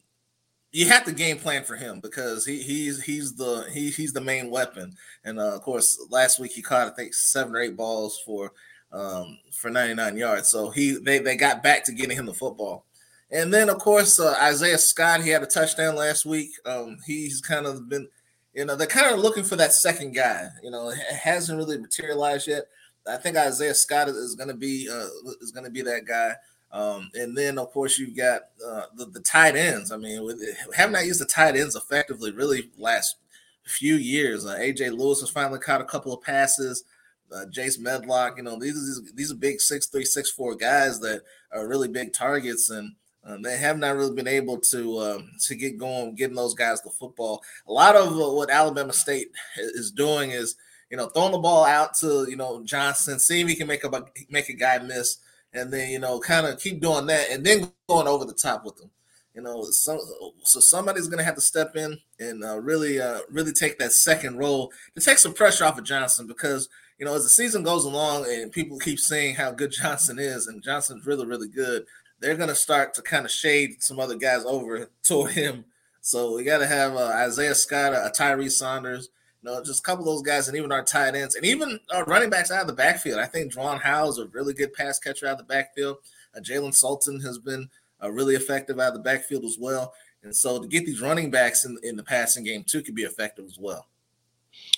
you 0.72 0.86
have 0.88 1.04
to 1.04 1.12
game 1.12 1.38
plan 1.38 1.64
for 1.64 1.76
him 1.76 2.00
because 2.00 2.44
he 2.44 2.62
he's 2.62 3.02
he's 3.02 3.34
the 3.34 3.66
he, 3.72 3.90
he's 3.90 4.12
the 4.12 4.20
main 4.20 4.50
weapon. 4.50 4.94
And 5.24 5.38
uh, 5.38 5.54
of 5.54 5.62
course, 5.62 5.98
last 6.10 6.38
week 6.38 6.52
he 6.52 6.62
caught 6.62 6.88
I 6.88 6.90
think 6.90 7.14
seven 7.14 7.54
or 7.54 7.60
eight 7.60 7.76
balls 7.76 8.20
for 8.24 8.52
um, 8.92 9.38
for 9.52 9.70
99 9.70 10.16
yards. 10.16 10.48
So 10.48 10.70
he 10.70 10.98
they 10.98 11.18
they 11.18 11.36
got 11.36 11.62
back 11.62 11.84
to 11.84 11.92
getting 11.92 12.16
him 12.16 12.26
the 12.26 12.34
football. 12.34 12.84
And 13.30 13.52
then 13.52 13.68
of 13.68 13.78
course 13.78 14.20
uh, 14.20 14.36
Isaiah 14.40 14.78
Scott 14.78 15.22
he 15.22 15.30
had 15.30 15.42
a 15.42 15.46
touchdown 15.46 15.96
last 15.96 16.26
week. 16.26 16.50
Um, 16.64 16.98
he's 17.06 17.40
kind 17.40 17.66
of 17.66 17.88
been 17.88 18.08
you 18.56 18.64
know 18.64 18.74
they're 18.74 18.86
kind 18.86 19.12
of 19.12 19.20
looking 19.20 19.44
for 19.44 19.56
that 19.56 19.72
second 19.72 20.14
guy. 20.14 20.48
You 20.62 20.70
know 20.70 20.88
it 20.88 20.98
hasn't 20.98 21.58
really 21.58 21.78
materialized 21.78 22.48
yet. 22.48 22.64
I 23.06 23.18
think 23.18 23.36
Isaiah 23.36 23.74
Scott 23.74 24.08
is 24.08 24.34
going 24.34 24.48
to 24.48 24.54
be 24.54 24.88
uh, 24.90 25.06
is 25.40 25.52
going 25.52 25.64
to 25.64 25.70
be 25.70 25.82
that 25.82 26.06
guy. 26.06 26.34
Um, 26.72 27.10
and 27.14 27.36
then, 27.36 27.58
of 27.58 27.70
course, 27.70 27.98
you've 27.98 28.16
got 28.16 28.42
uh, 28.66 28.82
the, 28.96 29.06
the 29.06 29.20
tight 29.20 29.56
ends. 29.56 29.92
I 29.92 29.96
mean, 29.96 30.24
with, 30.24 30.42
have 30.74 30.90
not 30.90 31.06
used 31.06 31.20
the 31.20 31.26
tight 31.26 31.56
ends 31.56 31.76
effectively 31.76 32.32
really 32.32 32.70
last 32.76 33.16
few 33.64 33.94
years. 33.94 34.44
Uh, 34.44 34.56
AJ 34.56 34.96
Lewis 34.96 35.20
has 35.20 35.30
finally 35.30 35.60
caught 35.60 35.80
a 35.80 35.84
couple 35.84 36.12
of 36.12 36.22
passes. 36.22 36.84
Uh, 37.32 37.44
Jace 37.46 37.78
Medlock, 37.78 38.36
you 38.36 38.42
know, 38.42 38.58
these 38.58 38.76
are 38.76 39.12
these 39.14 39.32
are 39.32 39.36
big 39.36 39.60
six 39.60 39.86
three 39.86 40.04
six 40.04 40.30
four 40.30 40.54
guys 40.54 41.00
that 41.00 41.22
are 41.52 41.66
really 41.66 41.88
big 41.88 42.12
targets, 42.12 42.70
and 42.70 42.94
uh, 43.26 43.36
they 43.42 43.56
have 43.56 43.78
not 43.78 43.96
really 43.96 44.14
been 44.14 44.28
able 44.28 44.58
to 44.70 44.98
um, 45.00 45.30
to 45.46 45.54
get 45.54 45.78
going, 45.78 46.14
getting 46.14 46.36
those 46.36 46.54
guys 46.54 46.80
the 46.82 46.90
football. 46.90 47.42
A 47.66 47.72
lot 47.72 47.96
of 47.96 48.12
uh, 48.12 48.32
what 48.32 48.50
Alabama 48.50 48.92
State 48.92 49.28
is 49.56 49.90
doing 49.90 50.30
is, 50.30 50.54
you 50.90 50.96
know, 50.96 51.08
throwing 51.08 51.32
the 51.32 51.38
ball 51.38 51.64
out 51.64 51.94
to 52.00 52.26
you 52.28 52.36
know 52.36 52.62
Johnson, 52.64 53.18
seeing 53.18 53.46
if 53.46 53.48
he 53.50 53.56
can 53.56 53.66
make 53.66 53.84
a 53.84 54.04
make 54.30 54.48
a 54.48 54.54
guy 54.54 54.78
miss 54.78 55.18
and 55.56 55.72
then 55.72 55.90
you 55.90 55.98
know 55.98 56.20
kind 56.20 56.46
of 56.46 56.60
keep 56.60 56.80
doing 56.80 57.06
that 57.06 57.30
and 57.30 57.44
then 57.44 57.70
going 57.88 58.06
over 58.06 58.24
the 58.24 58.34
top 58.34 58.64
with 58.64 58.76
them 58.76 58.90
you 59.34 59.42
know 59.42 59.64
so, 59.70 59.98
so 60.42 60.60
somebody's 60.60 61.08
gonna 61.08 61.22
have 61.22 61.34
to 61.34 61.40
step 61.40 61.76
in 61.76 61.98
and 62.20 62.44
uh, 62.44 62.58
really 62.58 63.00
uh, 63.00 63.20
really 63.30 63.52
take 63.52 63.78
that 63.78 63.92
second 63.92 64.36
role 64.36 64.70
to 64.94 65.00
take 65.00 65.18
some 65.18 65.34
pressure 65.34 65.64
off 65.64 65.78
of 65.78 65.84
johnson 65.84 66.26
because 66.26 66.68
you 66.98 67.06
know 67.06 67.14
as 67.14 67.22
the 67.22 67.28
season 67.28 67.62
goes 67.62 67.84
along 67.84 68.26
and 68.28 68.52
people 68.52 68.78
keep 68.78 68.98
saying 68.98 69.34
how 69.34 69.50
good 69.50 69.70
johnson 69.82 70.18
is 70.18 70.46
and 70.46 70.62
johnson's 70.62 71.06
really 71.06 71.26
really 71.26 71.48
good 71.48 71.84
they're 72.20 72.36
gonna 72.36 72.54
start 72.54 72.94
to 72.94 73.02
kind 73.02 73.24
of 73.24 73.30
shade 73.30 73.82
some 73.82 73.98
other 73.98 74.16
guys 74.16 74.44
over 74.44 74.90
toward 75.02 75.32
him 75.32 75.64
so 76.00 76.36
we 76.36 76.44
got 76.44 76.58
to 76.58 76.66
have 76.66 76.94
uh, 76.94 77.12
isaiah 77.16 77.54
scott 77.54 77.92
a 77.92 78.10
tyree 78.10 78.48
saunders 78.48 79.08
you 79.42 79.50
know, 79.52 79.62
just 79.62 79.80
a 79.80 79.82
couple 79.82 80.00
of 80.00 80.06
those 80.06 80.22
guys, 80.22 80.48
and 80.48 80.56
even 80.56 80.72
our 80.72 80.82
tight 80.82 81.14
ends, 81.14 81.34
and 81.34 81.44
even 81.44 81.78
our 81.94 82.04
running 82.04 82.30
backs 82.30 82.50
out 82.50 82.62
of 82.62 82.66
the 82.66 82.72
backfield. 82.72 83.20
I 83.20 83.26
think 83.26 83.52
Juwan 83.52 84.08
is 84.08 84.18
a 84.18 84.26
really 84.26 84.54
good 84.54 84.72
pass 84.72 84.98
catcher 84.98 85.26
out 85.26 85.32
of 85.32 85.38
the 85.38 85.44
backfield. 85.44 85.98
Uh, 86.36 86.40
Jalen 86.40 86.74
Sultan 86.74 87.20
has 87.20 87.38
been 87.38 87.68
uh, 88.02 88.10
really 88.10 88.34
effective 88.34 88.78
out 88.80 88.88
of 88.88 88.94
the 88.94 89.00
backfield 89.00 89.44
as 89.44 89.56
well. 89.58 89.94
And 90.22 90.34
so 90.34 90.60
to 90.60 90.66
get 90.66 90.84
these 90.84 91.00
running 91.00 91.30
backs 91.30 91.64
in, 91.64 91.78
in 91.82 91.96
the 91.96 92.02
passing 92.02 92.44
game 92.44 92.64
too 92.64 92.82
could 92.82 92.94
be 92.94 93.04
effective 93.04 93.46
as 93.46 93.58
well. 93.58 93.86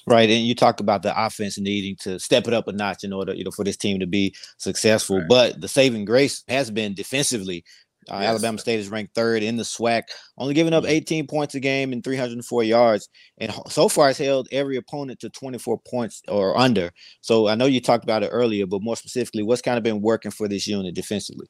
Right, 0.07 0.31
and 0.31 0.47
you 0.47 0.55
talk 0.55 0.81
about 0.81 1.03
the 1.03 1.13
offense 1.15 1.59
needing 1.59 1.95
to 1.97 2.19
step 2.19 2.49
it 2.49 2.55
up 2.55 2.67
a 2.67 2.73
notch 2.73 3.05
in 3.05 3.13
order, 3.13 3.35
you 3.35 3.45
know, 3.45 3.51
for 3.51 3.63
this 3.63 3.77
team 3.77 4.01
to 4.01 4.07
be 4.07 4.35
successful. 4.57 5.19
Right. 5.19 5.29
But 5.29 5.61
the 5.61 5.69
saving 5.69 6.07
grace 6.07 6.45
has 6.49 6.71
been 6.71 6.95
defensively 6.95 7.63
uh, 8.11 8.21
yes. 8.21 8.29
Alabama 8.29 8.59
State 8.59 8.81
is 8.81 8.89
ranked 8.89 9.15
third 9.15 9.43
in 9.43 9.57
the 9.57 9.63
SWAC, 9.63 10.05
only 10.39 10.55
giving 10.55 10.73
up 10.73 10.85
mm-hmm. 10.85 10.93
18 10.93 11.27
points 11.27 11.55
a 11.55 11.61
game 11.61 11.93
and 11.93 12.03
304 12.03 12.65
yards, 12.65 13.09
and 13.39 13.53
so 13.69 13.89
far 13.89 14.07
has 14.07 14.19
held 14.19 14.49
every 14.51 14.77
opponent 14.77 15.21
to 15.21 15.31
24 15.31 15.79
points 15.87 16.23
or 16.29 16.57
under. 16.57 16.91
So 17.21 17.49
I 17.49 17.55
know 17.55 17.67
you 17.67 17.81
talked 17.81 18.05
about 18.05 18.23
it 18.23 18.31
earlier, 18.33 18.67
but 18.67 18.83
more 18.83 18.97
specifically, 18.97 19.43
what's 19.43 19.63
kind 19.63 19.77
of 19.77 19.85
been 19.85 20.01
working 20.01 20.31
for 20.31 20.49
this 20.49 20.67
unit 20.67 20.95
defensively? 20.95 21.47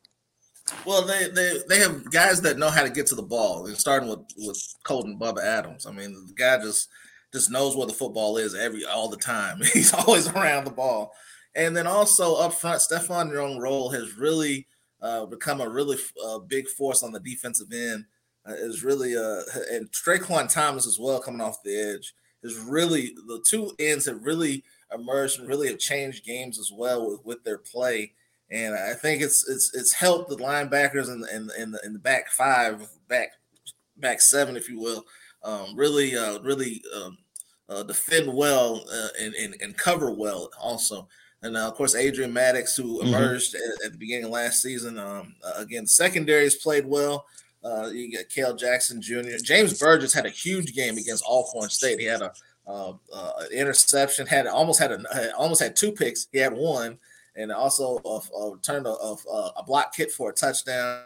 Well, 0.85 1.07
they 1.07 1.29
they, 1.29 1.59
they 1.69 1.79
have 1.79 2.11
guys 2.11 2.41
that 2.43 2.59
know 2.59 2.71
how 2.71 2.83
to 2.83 2.91
get 2.91 3.07
to 3.09 3.15
the 3.15 3.23
ball. 3.23 3.63
They're 3.63 3.75
starting 3.77 4.09
with 4.09 4.21
with 4.37 4.61
Colton 4.83 5.19
Bubba 5.19 5.43
Adams. 5.43 5.87
I 5.87 5.93
mean, 5.93 6.13
the 6.27 6.35
guy 6.35 6.59
just 6.59 6.89
just 7.33 7.51
knows 7.51 7.77
where 7.77 7.87
the 7.87 7.93
football 7.93 8.37
is 8.37 8.55
every 8.55 8.85
all 8.85 9.09
the 9.09 9.17
time. 9.17 9.61
He's 9.73 9.93
always 9.93 10.29
around 10.29 10.65
the 10.65 10.71
ball. 10.71 11.13
And 11.55 11.77
then 11.77 11.87
also 11.87 12.37
up 12.37 12.55
front, 12.55 12.81
Stefan 12.81 13.31
Young 13.31 13.59
role 13.59 13.91
has 13.91 14.17
really 14.17 14.67
uh, 15.03 15.27
become 15.27 15.61
a 15.61 15.69
really 15.69 15.97
uh, 16.25 16.39
big 16.39 16.69
force 16.69 17.03
on 17.03 17.13
the 17.13 17.21
defensive 17.21 17.73
end. 17.73 18.05
Uh, 18.49 18.53
is 18.53 18.85
really 18.85 19.17
uh 19.17 19.43
and 19.73 19.91
Straquan 19.91 20.51
Thomas 20.51 20.87
as 20.87 20.99
well 20.99 21.21
coming 21.21 21.41
off 21.41 21.63
the 21.63 21.77
edge 21.77 22.15
is 22.43 22.59
really 22.59 23.13
the 23.27 23.45
two 23.47 23.73
ends 23.79 24.07
have 24.07 24.23
really 24.23 24.65
emerged 24.93 25.39
and 25.39 25.49
really 25.49 25.69
have 25.69 25.79
changed 25.79 26.25
games 26.25 26.59
as 26.59 26.71
well 26.73 27.11
with, 27.11 27.25
with 27.25 27.45
their 27.45 27.59
play. 27.59 28.13
And 28.51 28.75
I 28.75 28.95
think 28.95 29.21
it's 29.21 29.47
it's 29.49 29.73
it's 29.75 29.93
helped 29.93 30.31
the 30.31 30.37
linebackers 30.37 31.09
and 31.09 31.27
in, 31.29 31.51
in, 31.61 31.73
the 31.73 31.81
in 31.85 31.93
the 31.93 31.99
back 31.99 32.31
five, 32.31 32.89
back 33.09 33.29
back 33.97 34.21
seven, 34.21 34.57
if 34.57 34.69
you 34.69 34.81
will, 34.81 35.05
um, 35.43 35.77
really 35.77 36.17
uh, 36.17 36.41
really 36.41 36.83
um, 36.97 37.19
uh, 37.69 37.83
defend 37.83 38.33
well 38.33 38.85
uh, 38.93 39.09
and, 39.21 39.35
and, 39.35 39.55
and 39.61 39.77
cover 39.77 40.11
well 40.11 40.51
also. 40.61 41.09
And 41.43 41.57
uh, 41.57 41.69
of 41.69 41.75
course, 41.75 41.95
Adrian 41.95 42.33
Maddox, 42.33 42.77
who 42.77 42.99
mm-hmm. 42.99 43.09
emerged 43.09 43.55
mm-hmm. 43.55 43.83
at, 43.83 43.87
at, 43.87 43.93
the 43.93 43.99
beginning 43.99 44.25
of 44.25 44.31
last 44.31 44.63
season. 44.63 44.99
Um, 44.99 45.35
uh, 45.45 45.55
again, 45.57 45.87
secondaries 45.87 46.57
played 46.57 46.87
well. 46.87 47.27
Uh, 47.63 47.89
you 47.93 48.13
got 48.13 48.29
Kale 48.29 48.57
Jackson 48.57 49.03
Jr. 49.03 49.37
James 49.43 49.79
Burgess 49.79 50.15
had 50.15 50.27
a 50.27 50.31
huge 50.31 50.75
game 50.75 50.97
against 50.97 51.25
Alcorn 51.25 51.71
State. 51.71 51.99
He 52.01 52.07
had 52.07 52.23
a 52.23 52.33
uh, 52.67 52.93
uh, 53.13 53.33
interception, 53.53 54.27
had 54.27 54.47
almost 54.47 54.79
had 54.79 54.93
a 54.93 55.35
almost 55.37 55.63
had 55.63 55.75
two 55.75 55.91
picks. 55.91 56.29
He 56.33 56.39
had 56.39 56.53
one, 56.53 56.99
and 57.35 57.51
also 57.51 57.99
a, 58.05 58.21
a 58.37 58.53
returned 58.53 58.87
a, 58.87 58.91
a, 58.91 59.17
a 59.57 59.65
block 59.67 59.95
kick 59.95 60.11
for 60.11 60.31
a 60.31 60.35
touchdown. 60.35 61.03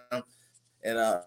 And 0.85 0.99
uh, 0.99 1.21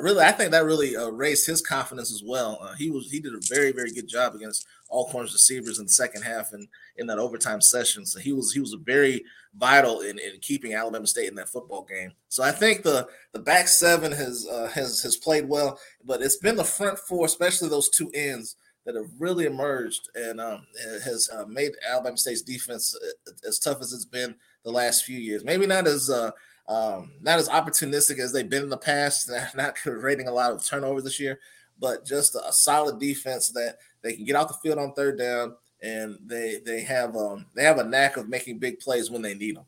really, 0.00 0.24
I 0.24 0.32
think 0.32 0.50
that 0.50 0.64
really 0.64 0.96
uh, 0.96 1.08
raised 1.08 1.46
his 1.46 1.62
confidence 1.62 2.12
as 2.12 2.22
well. 2.24 2.58
Uh, 2.60 2.74
he 2.74 2.90
was 2.90 3.10
he 3.10 3.20
did 3.20 3.34
a 3.34 3.54
very 3.54 3.72
very 3.72 3.92
good 3.92 4.08
job 4.08 4.34
against 4.34 4.66
Alcorn's 4.90 5.32
receivers 5.32 5.78
in 5.78 5.86
the 5.86 5.92
second 5.92 6.22
half 6.22 6.52
and 6.52 6.68
in 6.96 7.06
that 7.06 7.18
overtime 7.18 7.60
session. 7.60 8.04
So 8.04 8.18
he 8.18 8.32
was 8.32 8.52
he 8.52 8.60
was 8.60 8.74
very 8.82 9.24
vital 9.54 10.00
in, 10.00 10.18
in 10.18 10.40
keeping 10.40 10.74
Alabama 10.74 11.06
State 11.06 11.28
in 11.28 11.36
that 11.36 11.48
football 11.48 11.84
game. 11.84 12.12
So 12.28 12.42
I 12.42 12.50
think 12.50 12.82
the 12.82 13.06
the 13.32 13.40
back 13.40 13.68
seven 13.68 14.12
has 14.12 14.46
uh, 14.50 14.68
has 14.74 15.00
has 15.02 15.16
played 15.16 15.48
well, 15.48 15.78
but 16.04 16.22
it's 16.22 16.38
been 16.38 16.56
the 16.56 16.64
front 16.64 16.98
four, 16.98 17.26
especially 17.26 17.68
those 17.68 17.88
two 17.88 18.10
ends, 18.14 18.56
that 18.84 18.96
have 18.96 19.10
really 19.18 19.46
emerged 19.46 20.08
and 20.14 20.40
um, 20.40 20.66
has 21.04 21.28
uh, 21.32 21.44
made 21.46 21.72
Alabama 21.88 22.16
State's 22.16 22.42
defense 22.42 22.96
uh, 23.02 23.30
as 23.46 23.58
tough 23.58 23.80
as 23.80 23.92
it's 23.92 24.04
been 24.04 24.34
the 24.64 24.70
last 24.70 25.04
few 25.04 25.18
years. 25.18 25.44
Maybe 25.44 25.66
not 25.66 25.86
as 25.86 26.10
uh, 26.10 26.32
um, 26.68 27.12
not 27.20 27.38
as 27.38 27.48
opportunistic 27.48 28.18
as 28.18 28.32
they've 28.32 28.48
been 28.48 28.62
in 28.62 28.70
the 28.70 28.76
past, 28.76 29.30
not 29.54 29.76
creating 29.76 30.28
a 30.28 30.32
lot 30.32 30.52
of 30.52 30.64
turnovers 30.64 31.04
this 31.04 31.20
year, 31.20 31.38
but 31.78 32.04
just 32.04 32.34
a, 32.34 32.52
solid 32.52 32.98
defense 32.98 33.50
that 33.50 33.78
they 34.02 34.14
can 34.14 34.24
get 34.24 34.36
out 34.36 34.48
the 34.48 34.54
field 34.54 34.78
on 34.78 34.92
third 34.94 35.18
down, 35.18 35.56
and 35.82 36.18
they 36.24 36.60
they 36.64 36.82
have 36.82 37.16
um 37.16 37.46
they 37.54 37.64
have 37.64 37.78
a 37.78 37.84
knack 37.84 38.16
of 38.16 38.28
making 38.28 38.58
big 38.58 38.78
plays 38.78 39.10
when 39.10 39.22
they 39.22 39.34
need 39.34 39.56
them. 39.56 39.66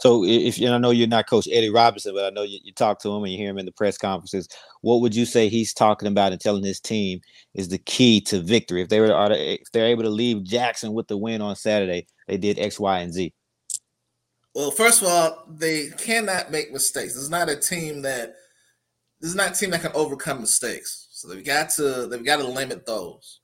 So 0.00 0.24
if 0.24 0.58
and 0.58 0.74
I 0.74 0.78
know 0.78 0.90
you're 0.90 1.06
not 1.06 1.28
Coach 1.28 1.48
Eddie 1.50 1.70
Robinson, 1.70 2.14
but 2.14 2.24
I 2.24 2.30
know 2.30 2.42
you, 2.42 2.58
you 2.62 2.72
talk 2.72 2.98
to 3.00 3.10
him 3.10 3.22
and 3.22 3.32
you 3.32 3.38
hear 3.38 3.50
him 3.50 3.58
in 3.58 3.66
the 3.66 3.72
press 3.72 3.96
conferences. 3.96 4.48
What 4.80 5.00
would 5.00 5.14
you 5.14 5.24
say 5.24 5.48
he's 5.48 5.72
talking 5.72 6.08
about 6.08 6.32
and 6.32 6.40
telling 6.40 6.64
his 6.64 6.80
team 6.80 7.20
is 7.54 7.68
the 7.68 7.78
key 7.78 8.20
to 8.22 8.40
victory? 8.40 8.82
If 8.82 8.88
they 8.88 9.00
were 9.00 9.28
if 9.30 9.70
they're 9.72 9.86
able 9.86 10.02
to 10.02 10.10
leave 10.10 10.42
Jackson 10.42 10.92
with 10.92 11.08
the 11.08 11.16
win 11.16 11.40
on 11.40 11.56
Saturday, 11.56 12.06
they 12.26 12.36
did 12.36 12.58
X, 12.58 12.78
Y, 12.78 12.98
and 12.98 13.12
Z. 13.12 13.32
Well, 14.54 14.70
first 14.70 15.02
of 15.02 15.08
all, 15.08 15.44
they 15.48 15.90
cannot 15.90 16.50
make 16.50 16.72
mistakes. 16.72 17.16
It's 17.16 17.28
not 17.28 17.48
a 17.48 17.56
team 17.56 18.02
that 18.02 18.34
this 19.20 19.30
is 19.30 19.36
not 19.36 19.52
a 19.52 19.54
team 19.54 19.70
that 19.70 19.82
can 19.82 19.92
overcome 19.94 20.40
mistakes. 20.40 21.08
So 21.10 21.28
they've 21.28 21.44
got 21.44 21.70
to 21.70 22.06
they've 22.06 22.24
got 22.24 22.36
to 22.36 22.46
limit 22.46 22.86
those, 22.86 23.40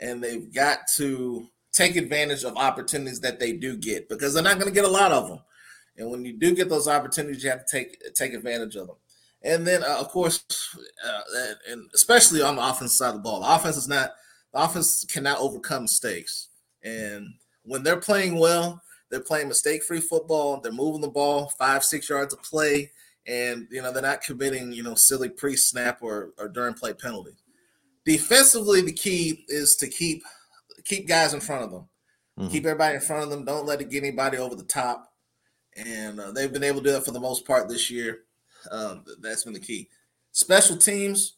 and 0.00 0.22
they've 0.22 0.52
got 0.52 0.80
to 0.96 1.46
take 1.72 1.96
advantage 1.96 2.44
of 2.44 2.56
opportunities 2.56 3.20
that 3.20 3.38
they 3.38 3.52
do 3.52 3.76
get 3.76 4.08
because 4.08 4.32
they're 4.32 4.42
not 4.42 4.58
going 4.58 4.68
to 4.68 4.74
get 4.74 4.84
a 4.84 4.88
lot 4.88 5.12
of 5.12 5.28
them. 5.28 5.40
And 5.98 6.10
when 6.10 6.24
you 6.24 6.32
do 6.32 6.54
get 6.54 6.68
those 6.68 6.88
opportunities, 6.88 7.42
you 7.44 7.50
have 7.50 7.66
to 7.66 7.70
take 7.70 8.14
take 8.14 8.34
advantage 8.34 8.76
of 8.76 8.86
them. 8.86 8.96
And 9.42 9.66
then, 9.66 9.82
uh, 9.84 9.98
of 10.00 10.08
course, 10.08 10.44
uh, 11.06 11.52
and 11.70 11.88
especially 11.94 12.42
on 12.42 12.56
the 12.56 12.62
offensive 12.62 12.96
side 12.96 13.08
of 13.10 13.14
the 13.16 13.20
ball, 13.20 13.40
the 13.40 13.54
offense 13.54 13.76
is 13.76 13.88
not 13.88 14.12
the 14.52 14.60
offense 14.60 15.04
cannot 15.04 15.38
overcome 15.38 15.82
mistakes. 15.82 16.48
And 16.82 17.34
when 17.62 17.82
they're 17.82 18.00
playing 18.00 18.38
well, 18.38 18.82
they're 19.10 19.20
playing 19.20 19.48
mistake-free 19.48 20.00
football. 20.00 20.60
They're 20.60 20.72
moving 20.72 21.00
the 21.00 21.08
ball 21.08 21.48
five, 21.58 21.84
six 21.84 22.08
yards 22.08 22.34
of 22.34 22.42
play, 22.42 22.90
and 23.26 23.66
you 23.70 23.82
know 23.82 23.92
they're 23.92 24.02
not 24.02 24.22
committing 24.22 24.72
you 24.72 24.82
know 24.82 24.94
silly 24.94 25.28
pre-snap 25.28 25.98
or, 26.02 26.32
or 26.38 26.48
during 26.48 26.74
play 26.74 26.92
penalties. 26.92 27.42
Defensively, 28.04 28.80
the 28.80 28.92
key 28.92 29.44
is 29.48 29.76
to 29.76 29.88
keep 29.88 30.22
keep 30.84 31.08
guys 31.08 31.34
in 31.34 31.40
front 31.40 31.64
of 31.64 31.70
them, 31.70 31.88
mm-hmm. 32.38 32.48
keep 32.50 32.64
everybody 32.64 32.94
in 32.94 33.00
front 33.00 33.24
of 33.24 33.30
them. 33.30 33.44
Don't 33.44 33.66
let 33.66 33.80
it 33.80 33.90
get 33.90 34.02
anybody 34.02 34.38
over 34.38 34.54
the 34.54 34.64
top 34.64 35.12
and 35.76 36.18
uh, 36.18 36.32
they've 36.32 36.52
been 36.52 36.64
able 36.64 36.80
to 36.80 36.84
do 36.84 36.92
that 36.92 37.04
for 37.04 37.10
the 37.10 37.20
most 37.20 37.46
part 37.46 37.68
this 37.68 37.90
year. 37.90 38.20
Um, 38.70 39.04
that's 39.20 39.44
been 39.44 39.52
the 39.52 39.60
key. 39.60 39.88
Special 40.32 40.76
teams, 40.76 41.34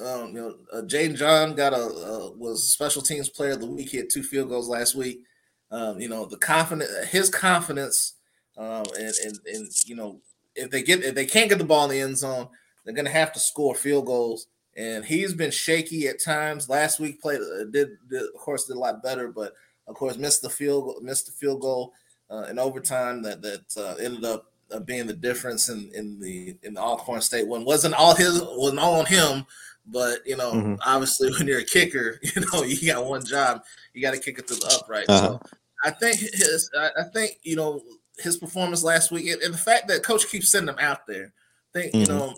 um, 0.00 0.28
you 0.28 0.34
know, 0.34 0.54
uh, 0.72 0.82
Jaden 0.82 1.16
John 1.16 1.54
got 1.54 1.72
a 1.72 1.76
uh, 1.76 2.30
was 2.36 2.70
special 2.70 3.02
teams 3.02 3.28
player 3.28 3.52
of 3.52 3.60
the 3.60 3.66
week. 3.66 3.90
He 3.90 3.98
had 3.98 4.10
two 4.10 4.22
field 4.22 4.48
goals 4.48 4.68
last 4.68 4.94
week. 4.94 5.22
Um, 5.70 6.00
you 6.00 6.08
know, 6.08 6.26
the 6.26 6.36
confidence, 6.36 6.90
his 7.08 7.28
confidence, 7.28 8.14
um, 8.56 8.84
and, 8.98 9.14
and 9.24 9.38
and 9.46 9.68
you 9.84 9.96
know, 9.96 10.20
if 10.54 10.70
they 10.70 10.82
get 10.82 11.04
if 11.04 11.14
they 11.14 11.26
can't 11.26 11.48
get 11.48 11.58
the 11.58 11.64
ball 11.64 11.84
in 11.84 11.90
the 11.90 12.00
end 12.00 12.18
zone, 12.18 12.48
they're 12.84 12.94
going 12.94 13.04
to 13.04 13.10
have 13.10 13.32
to 13.32 13.40
score 13.40 13.74
field 13.74 14.06
goals. 14.06 14.46
And 14.76 15.04
he's 15.04 15.32
been 15.32 15.50
shaky 15.50 16.06
at 16.06 16.22
times. 16.22 16.68
Last 16.68 17.00
week 17.00 17.20
played 17.20 17.40
uh, 17.40 17.64
did, 17.70 17.90
did 18.08 18.22
of 18.22 18.34
course 18.34 18.66
did 18.66 18.76
a 18.76 18.80
lot 18.80 19.02
better, 19.02 19.28
but 19.28 19.54
of 19.86 19.94
course 19.94 20.16
missed 20.16 20.42
the 20.42 20.50
field 20.50 21.02
missed 21.02 21.26
the 21.26 21.32
field 21.32 21.60
goal 21.60 21.92
uh, 22.30 22.44
in 22.50 22.58
overtime 22.58 23.22
that 23.22 23.42
that 23.42 23.64
uh, 23.76 23.94
ended 24.02 24.24
up 24.24 24.52
uh, 24.72 24.80
being 24.80 25.06
the 25.06 25.14
difference 25.14 25.68
in 25.68 25.90
in 25.94 26.20
the 26.20 26.56
in 26.62 26.74
the 26.74 26.80
Alcorn 26.80 27.20
State 27.20 27.46
one. 27.46 27.64
wasn't 27.64 27.94
all 27.94 28.14
his 28.14 28.42
wasn't 28.42 28.80
all 28.80 29.00
on 29.00 29.06
him, 29.06 29.46
but 29.86 30.18
you 30.26 30.36
know 30.36 30.52
mm-hmm. 30.52 30.74
obviously 30.84 31.30
when 31.38 31.46
you're 31.46 31.60
a 31.60 31.64
kicker, 31.64 32.18
you 32.22 32.42
know 32.52 32.62
you 32.62 32.92
got 32.92 33.04
one 33.04 33.24
job, 33.24 33.62
you 33.94 34.02
got 34.02 34.12
to 34.12 34.20
kick 34.20 34.38
it 34.38 34.46
to 34.48 34.54
the 34.54 34.78
upright. 34.78 35.06
Uh-huh. 35.08 35.38
So 35.38 35.55
I 35.84 35.90
think 35.90 36.18
his 36.18 36.70
I, 36.78 37.02
think 37.12 37.38
you 37.42 37.56
know 37.56 37.82
his 38.18 38.36
performance 38.36 38.82
last 38.82 39.10
week 39.10 39.28
and, 39.28 39.52
the 39.52 39.58
fact 39.58 39.88
that 39.88 40.02
coach 40.02 40.28
keeps 40.28 40.50
sending 40.50 40.74
him 40.74 40.80
out 40.80 41.06
there. 41.06 41.32
I 41.74 41.78
think 41.78 41.92
mm-hmm. 41.92 42.00
you 42.00 42.18
know 42.18 42.34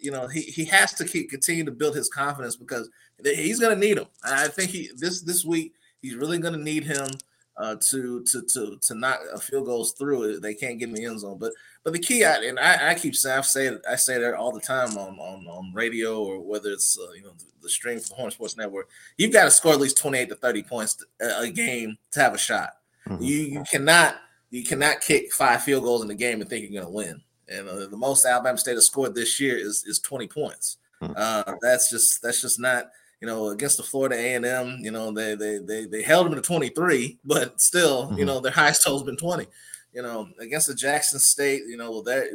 you 0.00 0.10
know 0.10 0.26
he, 0.26 0.42
he 0.42 0.64
has 0.66 0.92
to 0.94 1.04
keep 1.04 1.30
continue 1.30 1.64
to 1.64 1.70
build 1.70 1.96
his 1.96 2.08
confidence 2.08 2.56
because 2.56 2.88
he's 3.22 3.60
going 3.60 3.74
to 3.74 3.86
need 3.86 3.98
him. 3.98 4.06
I 4.24 4.48
think 4.48 4.70
he 4.70 4.90
this 4.96 5.22
this 5.22 5.44
week 5.44 5.74
he's 6.00 6.16
really 6.16 6.38
going 6.38 6.54
to 6.54 6.60
need 6.60 6.84
him 6.84 7.08
uh, 7.56 7.76
to 7.76 8.22
to 8.24 8.42
to 8.42 8.78
to 8.80 8.94
knock 8.94 9.20
a 9.32 9.38
field 9.38 9.66
goals 9.66 9.92
through. 9.92 10.40
They 10.40 10.54
can't 10.54 10.78
get 10.78 10.88
in 10.88 10.94
the 10.94 11.04
end 11.04 11.20
zone. 11.20 11.38
But 11.38 11.52
but 11.84 11.92
the 11.92 11.98
key, 11.98 12.24
I, 12.24 12.36
and 12.44 12.58
I, 12.58 12.90
I 12.90 12.94
keep 12.94 13.14
saying, 13.14 13.38
I 13.38 13.42
say 13.42 13.66
it, 13.66 13.82
I 13.88 13.96
say 13.96 14.18
that 14.18 14.34
all 14.34 14.52
the 14.52 14.60
time 14.60 14.96
on 14.96 15.18
on, 15.18 15.46
on 15.46 15.72
radio 15.74 16.22
or 16.22 16.40
whether 16.40 16.70
it's 16.70 16.98
uh, 16.98 17.12
you 17.12 17.22
know 17.22 17.32
the, 17.38 17.44
the 17.62 17.68
stream 17.68 18.00
for 18.00 18.08
the 18.08 18.14
Horn 18.14 18.30
Sports 18.30 18.56
Network. 18.56 18.88
You've 19.16 19.32
got 19.32 19.44
to 19.44 19.50
score 19.50 19.72
at 19.72 19.80
least 19.80 19.98
twenty 19.98 20.18
eight 20.18 20.28
to 20.30 20.34
thirty 20.34 20.62
points 20.62 20.96
to, 20.96 21.40
a 21.40 21.50
game 21.50 21.96
to 22.12 22.20
have 22.20 22.34
a 22.34 22.38
shot. 22.38 22.74
Mm-hmm. 23.08 23.22
You 23.22 23.38
you 23.38 23.64
cannot 23.70 24.16
you 24.50 24.64
cannot 24.64 25.00
kick 25.00 25.32
five 25.32 25.62
field 25.62 25.84
goals 25.84 26.02
in 26.02 26.08
the 26.08 26.14
game 26.14 26.40
and 26.40 26.48
think 26.48 26.62
you're 26.62 26.82
going 26.82 26.92
to 26.92 26.96
win. 26.96 27.22
And 27.48 27.68
uh, 27.68 27.86
the 27.86 27.96
most 27.96 28.24
Alabama 28.24 28.58
State 28.58 28.74
has 28.74 28.86
scored 28.86 29.14
this 29.14 29.40
year 29.40 29.56
is 29.56 29.84
is 29.86 29.98
twenty 29.98 30.28
points. 30.28 30.78
Mm-hmm. 31.00 31.14
Uh, 31.16 31.54
that's 31.60 31.90
just 31.90 32.22
that's 32.22 32.40
just 32.40 32.60
not 32.60 32.86
you 33.22 33.28
know, 33.28 33.50
against 33.50 33.76
the 33.76 33.84
Florida 33.84 34.16
A 34.16 34.34
and 34.34 34.44
M, 34.44 34.78
you 34.80 34.90
know, 34.90 35.12
they 35.12 35.36
they 35.36 35.58
they 35.58 35.86
they 35.86 36.02
held 36.02 36.26
them 36.26 36.34
to 36.34 36.42
23, 36.42 37.20
but 37.24 37.60
still, 37.60 38.08
mm-hmm. 38.08 38.18
you 38.18 38.24
know, 38.24 38.40
their 38.40 38.50
highest 38.50 38.82
total 38.82 38.98
has 38.98 39.06
been 39.06 39.16
20. 39.16 39.46
You 39.92 40.02
know, 40.02 40.28
against 40.40 40.66
the 40.66 40.74
Jackson 40.74 41.20
State, 41.20 41.62
you 41.68 41.76
know, 41.76 42.02
their 42.02 42.28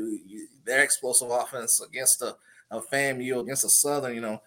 their 0.64 0.84
explosive 0.84 1.30
offense 1.30 1.82
against 1.82 2.22
a, 2.22 2.38
a 2.72 2.80
FAMU, 2.80 3.42
against 3.42 3.66
a 3.66 3.70
Southern, 3.70 4.16
you 4.16 4.22
know, 4.22 4.42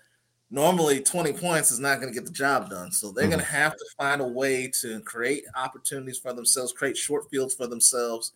normally 0.51 1.01
20 1.01 1.33
points 1.35 1.71
is 1.71 1.79
not 1.79 2.01
going 2.01 2.13
to 2.13 2.19
get 2.19 2.27
the 2.27 2.33
job 2.33 2.71
done. 2.71 2.91
So 2.91 3.13
they're 3.13 3.25
mm-hmm. 3.25 3.33
going 3.33 3.45
to 3.45 3.51
have 3.51 3.73
to 3.73 3.85
find 3.97 4.21
a 4.21 4.27
way 4.27 4.71
to 4.81 5.01
create 5.01 5.45
opportunities 5.57 6.19
for 6.19 6.33
themselves, 6.33 6.73
create 6.73 6.97
short 6.97 7.31
fields 7.31 7.55
for 7.55 7.67
themselves. 7.67 8.33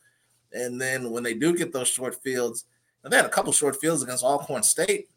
And 0.53 0.81
then 0.81 1.11
when 1.11 1.23
they 1.23 1.35
do 1.35 1.57
get 1.57 1.73
those 1.73 1.89
short 1.89 2.23
fields, 2.23 2.65
they 3.03 3.17
had 3.17 3.27
a 3.27 3.31
couple 3.31 3.53
short 3.53 3.77
fields 3.77 4.03
against 4.03 4.25
Alcorn 4.25 4.63
State 4.63 5.09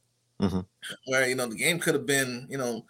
mm-hmm. 0.42 0.60
where 1.06 1.28
you 1.28 1.36
know 1.36 1.48
the 1.48 1.56
game 1.56 1.80
could 1.80 1.94
have 1.94 2.06
been 2.06 2.48
you 2.50 2.58
know 2.58 2.86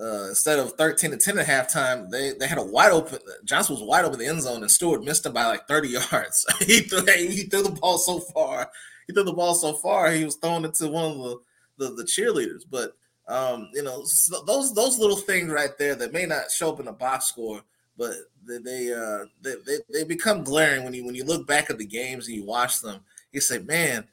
uh, 0.00 0.28
instead 0.28 0.58
of 0.58 0.72
13 0.72 1.12
to 1.12 1.16
10 1.16 1.38
at 1.38 1.46
halftime, 1.46 2.10
they, 2.10 2.32
they 2.32 2.48
had 2.48 2.58
a 2.58 2.64
wide 2.64 2.90
open. 2.90 3.16
Johnson 3.44 3.76
was 3.76 3.84
wide 3.84 4.04
open 4.04 4.18
the 4.18 4.26
end 4.26 4.42
zone, 4.42 4.62
and 4.62 4.70
Stewart 4.70 5.04
missed 5.04 5.24
him 5.24 5.32
by 5.32 5.46
like 5.46 5.68
30 5.68 5.88
yards. 6.10 6.44
he 6.60 6.80
threw 6.80 7.04
he 7.06 7.44
threw 7.44 7.62
the 7.62 7.78
ball 7.80 7.98
so 7.98 8.18
far. 8.18 8.70
He 9.06 9.12
threw 9.12 9.22
the 9.22 9.32
ball 9.32 9.54
so 9.54 9.74
far. 9.74 10.10
He 10.10 10.24
was 10.24 10.36
throwing 10.36 10.64
it 10.64 10.74
to 10.74 10.88
one 10.88 11.12
of 11.12 11.18
the 11.18 11.38
the, 11.76 11.94
the 11.94 12.02
cheerleaders. 12.04 12.64
But 12.68 12.96
um, 13.26 13.70
you 13.72 13.82
know 13.82 14.04
so 14.04 14.42
those 14.44 14.74
those 14.74 14.98
little 14.98 15.16
things 15.16 15.50
right 15.50 15.76
there 15.78 15.94
that 15.94 16.12
may 16.12 16.26
not 16.26 16.50
show 16.50 16.70
up 16.70 16.80
in 16.80 16.86
the 16.86 16.92
box 16.92 17.26
score, 17.26 17.62
but 17.96 18.12
they 18.46 18.58
they, 18.58 18.92
uh, 18.92 19.24
they 19.42 19.54
they 19.66 19.78
they 19.92 20.04
become 20.04 20.44
glaring 20.44 20.84
when 20.84 20.94
you 20.94 21.04
when 21.04 21.14
you 21.14 21.24
look 21.24 21.46
back 21.46 21.70
at 21.70 21.78
the 21.78 21.86
games 21.86 22.26
and 22.26 22.36
you 22.36 22.44
watch 22.44 22.80
them. 22.80 23.00
You 23.32 23.40
say, 23.40 23.58
man, 23.58 24.04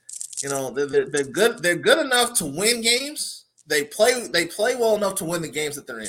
you 0.42 0.50
know, 0.50 0.72
they're, 0.72 0.88
they're, 0.88 1.10
they're 1.10 1.24
good. 1.24 1.62
They're 1.62 1.76
good 1.76 2.04
enough 2.04 2.34
to 2.36 2.46
win 2.46 2.82
games. 2.82 3.46
They 3.68 3.84
play. 3.84 4.28
They 4.28 4.48
play 4.48 4.76
well 4.76 4.96
enough 4.96 5.16
to 5.16 5.26
win 5.26 5.42
the 5.42 5.48
games 5.48 5.76
that 5.76 5.88
they're 5.88 6.00
in. 6.00 6.08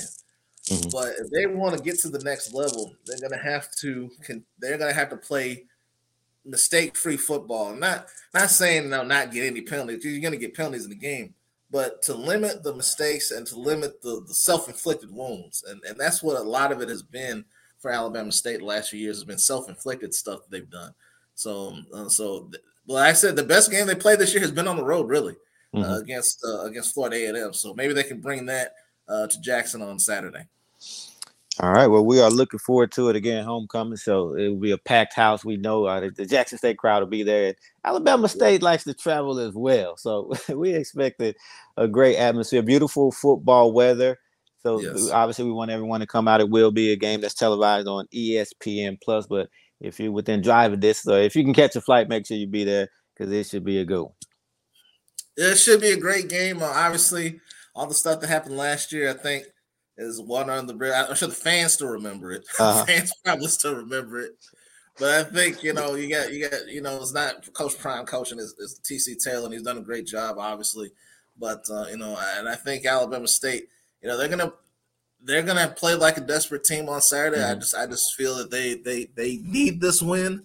Mm-hmm. 0.70 0.90
But 0.90 1.14
if 1.18 1.30
they 1.30 1.46
want 1.46 1.76
to 1.76 1.82
get 1.82 1.98
to 2.00 2.08
the 2.08 2.20
next 2.20 2.54
level, 2.54 2.94
they're 3.06 3.28
gonna 3.28 3.42
have 3.42 3.70
to. 3.80 4.10
They're 4.58 4.78
gonna 4.78 4.92
have 4.92 5.10
to 5.10 5.16
play 5.16 5.64
mistake-free 6.44 7.18
football. 7.18 7.70
I'm 7.70 7.80
not 7.80 8.06
not 8.34 8.50
saying 8.50 8.90
they'll 8.90 9.04
not 9.04 9.32
get 9.32 9.46
any 9.46 9.60
penalties. 9.60 10.04
You're 10.04 10.22
gonna 10.22 10.36
get 10.36 10.54
penalties 10.54 10.84
in 10.84 10.90
the 10.90 10.96
game, 10.96 11.34
but 11.72 12.02
to 12.02 12.14
limit 12.14 12.62
the 12.62 12.74
mistakes 12.74 13.30
and 13.30 13.46
to 13.46 13.58
limit 13.58 14.02
the, 14.02 14.22
the 14.28 14.34
self-inflicted 14.34 15.10
wounds, 15.10 15.64
and 15.66 15.82
and 15.84 15.98
that's 15.98 16.22
what 16.22 16.38
a 16.38 16.42
lot 16.42 16.70
of 16.70 16.82
it 16.82 16.88
has 16.88 17.02
been 17.02 17.44
for 17.78 17.90
Alabama 17.90 18.30
State 18.30 18.58
the 18.58 18.64
last 18.64 18.90
few 18.90 19.00
years 19.00 19.16
has 19.16 19.24
been 19.24 19.38
self-inflicted 19.38 20.14
stuff 20.14 20.40
they've 20.48 20.70
done. 20.70 20.94
So 21.34 21.74
uh, 21.92 22.08
so 22.08 22.50
well, 22.86 23.02
I 23.02 23.14
said 23.14 23.34
the 23.34 23.42
best 23.42 23.70
game 23.70 23.86
they 23.86 23.94
played 23.94 24.18
this 24.18 24.34
year 24.34 24.42
has 24.42 24.52
been 24.52 24.68
on 24.68 24.76
the 24.76 24.84
road, 24.84 25.08
really, 25.08 25.36
uh, 25.74 25.78
mm-hmm. 25.78 25.90
uh, 25.90 25.98
against 25.98 26.44
uh, 26.46 26.60
against 26.64 26.94
Florida 26.94 27.16
A&M. 27.16 27.54
So 27.54 27.74
maybe 27.74 27.94
they 27.94 28.04
can 28.04 28.20
bring 28.20 28.46
that 28.46 28.74
uh, 29.08 29.26
to 29.26 29.40
Jackson 29.40 29.82
on 29.82 29.98
Saturday. 29.98 30.46
All 31.60 31.70
right. 31.70 31.86
Well, 31.86 32.04
we 32.04 32.18
are 32.18 32.30
looking 32.30 32.58
forward 32.58 32.92
to 32.92 33.10
it 33.10 33.16
again, 33.16 33.44
homecoming. 33.44 33.98
So 33.98 34.34
it 34.34 34.48
will 34.48 34.60
be 34.60 34.70
a 34.70 34.78
packed 34.78 35.14
house. 35.14 35.44
We 35.44 35.58
know 35.58 35.84
uh, 35.84 36.08
the 36.14 36.24
Jackson 36.24 36.56
State 36.56 36.78
crowd 36.78 37.00
will 37.00 37.10
be 37.10 37.22
there. 37.22 37.54
Alabama 37.84 38.28
State 38.28 38.62
likes 38.62 38.84
to 38.84 38.94
travel 38.94 39.38
as 39.38 39.54
well. 39.54 39.96
So 39.98 40.32
we 40.48 40.74
expected 40.74 41.36
a 41.76 41.86
great 41.86 42.16
atmosphere, 42.16 42.62
beautiful 42.62 43.12
football 43.12 43.72
weather. 43.72 44.18
So 44.62 44.80
yes. 44.80 45.10
obviously, 45.10 45.44
we 45.44 45.52
want 45.52 45.70
everyone 45.70 46.00
to 46.00 46.06
come 46.06 46.26
out. 46.26 46.40
It 46.40 46.48
will 46.48 46.70
be 46.70 46.92
a 46.92 46.96
game 46.96 47.20
that's 47.20 47.34
televised 47.34 47.88
on 47.88 48.06
ESPN 48.14 48.98
Plus. 49.02 49.26
But 49.26 49.50
if 49.80 50.00
you're 50.00 50.12
within 50.12 50.40
driving 50.40 50.80
distance, 50.80 51.12
or 51.12 51.18
if 51.18 51.36
you 51.36 51.44
can 51.44 51.52
catch 51.52 51.76
a 51.76 51.80
flight, 51.80 52.08
make 52.08 52.26
sure 52.26 52.36
you 52.36 52.46
be 52.46 52.64
there 52.64 52.88
because 53.14 53.30
it 53.30 53.46
should 53.46 53.64
be 53.64 53.78
a 53.78 53.84
good 53.84 54.02
one. 54.02 54.14
It 55.36 55.56
should 55.56 55.80
be 55.80 55.90
a 55.90 55.96
great 55.96 56.28
game. 56.28 56.62
Uh, 56.62 56.66
obviously, 56.66 57.40
all 57.74 57.86
the 57.86 57.94
stuff 57.94 58.20
that 58.20 58.28
happened 58.28 58.56
last 58.56 58.92
year, 58.92 59.10
I 59.10 59.14
think 59.14 59.46
is 59.96 60.20
water 60.20 60.52
on 60.52 60.66
the 60.66 60.74
bridge. 60.74 60.92
I'm 60.94 61.14
sure 61.14 61.28
the 61.28 61.34
fans 61.34 61.74
still 61.74 61.88
remember 61.88 62.32
it. 62.32 62.44
Uh-huh. 62.58 62.84
fans 62.84 63.12
probably 63.24 63.48
still 63.48 63.74
remember 63.76 64.20
it. 64.20 64.32
But 64.98 65.26
I 65.26 65.30
think 65.30 65.62
you 65.62 65.72
know 65.72 65.94
you 65.94 66.08
got 66.08 66.32
you 66.32 66.48
got 66.48 66.68
you 66.68 66.82
know 66.82 66.96
it's 66.96 67.14
not 67.14 67.52
Coach 67.54 67.78
Prime 67.78 68.04
coaching 68.04 68.38
is, 68.38 68.54
is 68.58 68.80
TC 68.84 69.16
Taylor 69.22 69.46
and 69.46 69.54
he's 69.54 69.62
done 69.62 69.78
a 69.78 69.82
great 69.82 70.06
job 70.06 70.36
obviously, 70.38 70.90
but 71.38 71.64
uh, 71.70 71.86
you 71.90 71.96
know 71.96 72.18
and 72.36 72.48
I 72.48 72.54
think 72.56 72.84
Alabama 72.84 73.26
State 73.26 73.68
you 74.02 74.08
know 74.08 74.18
they're 74.18 74.28
gonna 74.28 74.52
they're 75.22 75.42
gonna 75.42 75.68
play 75.68 75.94
like 75.94 76.18
a 76.18 76.20
desperate 76.20 76.64
team 76.64 76.88
on 76.88 77.00
Saturday. 77.00 77.38
Mm-hmm. 77.40 77.52
I 77.52 77.54
just 77.54 77.74
I 77.74 77.86
just 77.86 78.14
feel 78.16 78.36
that 78.36 78.50
they 78.50 78.74
they 78.74 79.06
they 79.16 79.38
need 79.38 79.80
this 79.80 80.02
win. 80.02 80.44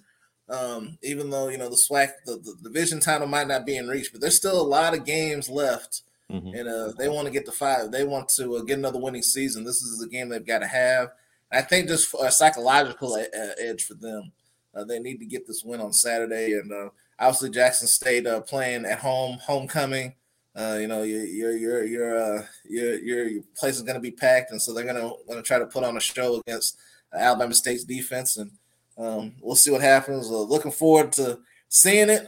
Um, 0.49 0.97
even 1.03 1.29
though 1.29 1.49
you 1.49 1.57
know 1.57 1.69
the 1.69 1.75
SWAC 1.89 2.11
the, 2.25 2.37
the 2.37 2.55
division 2.63 3.01
title 3.01 3.27
might 3.27 3.49
not 3.49 3.65
be 3.65 3.75
in 3.75 3.89
reach, 3.89 4.13
but 4.13 4.21
there's 4.21 4.37
still 4.37 4.59
a 4.59 4.63
lot 4.63 4.95
of 4.95 5.03
games 5.03 5.49
left 5.49 6.03
Mm-hmm. 6.31 6.55
And 6.55 6.67
uh, 6.67 6.91
they 6.97 7.07
want 7.07 7.25
to 7.27 7.31
get 7.31 7.45
the 7.45 7.51
five. 7.51 7.91
They 7.91 8.03
want 8.03 8.29
to 8.29 8.57
uh, 8.57 8.61
get 8.61 8.77
another 8.77 8.99
winning 8.99 9.21
season. 9.21 9.63
This 9.63 9.81
is 9.81 9.99
the 9.99 10.07
game 10.07 10.29
they've 10.29 10.45
got 10.45 10.59
to 10.59 10.67
have. 10.67 11.09
I 11.51 11.61
think 11.61 11.87
just 11.87 12.13
a 12.19 12.29
psychological 12.29 13.15
a- 13.15 13.61
edge 13.61 13.85
for 13.85 13.93
them. 13.93 14.33
Uh, 14.75 14.83
they 14.83 14.99
need 14.99 15.19
to 15.19 15.25
get 15.25 15.47
this 15.47 15.63
win 15.63 15.79
on 15.79 15.93
Saturday. 15.93 16.53
And 16.53 16.71
uh, 16.71 16.89
obviously, 17.17 17.51
Jackson 17.51 17.87
State 17.87 18.27
uh, 18.27 18.41
playing 18.41 18.85
at 18.85 18.99
home, 18.99 19.37
homecoming. 19.41 20.15
Uh, 20.53 20.77
you 20.81 20.87
know, 20.87 21.03
your 21.03 21.23
your 21.23 21.83
your 21.85 22.47
your 22.65 22.95
your, 22.97 23.43
place 23.55 23.75
is 23.75 23.83
going 23.83 23.95
to 23.95 24.01
be 24.01 24.11
packed, 24.11 24.49
and 24.49 24.59
so 24.59 24.73
they're 24.73 24.83
going 24.83 24.95
to 24.95 25.15
going 25.27 25.37
to 25.37 25.43
try 25.43 25.59
to 25.59 25.67
put 25.67 25.83
on 25.83 25.95
a 25.95 26.01
show 26.01 26.41
against 26.47 26.79
Alabama 27.13 27.53
State's 27.53 27.83
defense, 27.83 28.37
and 28.37 28.51
um, 28.97 29.35
we'll 29.39 29.55
see 29.55 29.69
what 29.69 29.81
happens. 29.81 30.29
looking 30.29 30.71
forward 30.71 31.11
to 31.13 31.39
seeing 31.69 32.09
it 32.09 32.25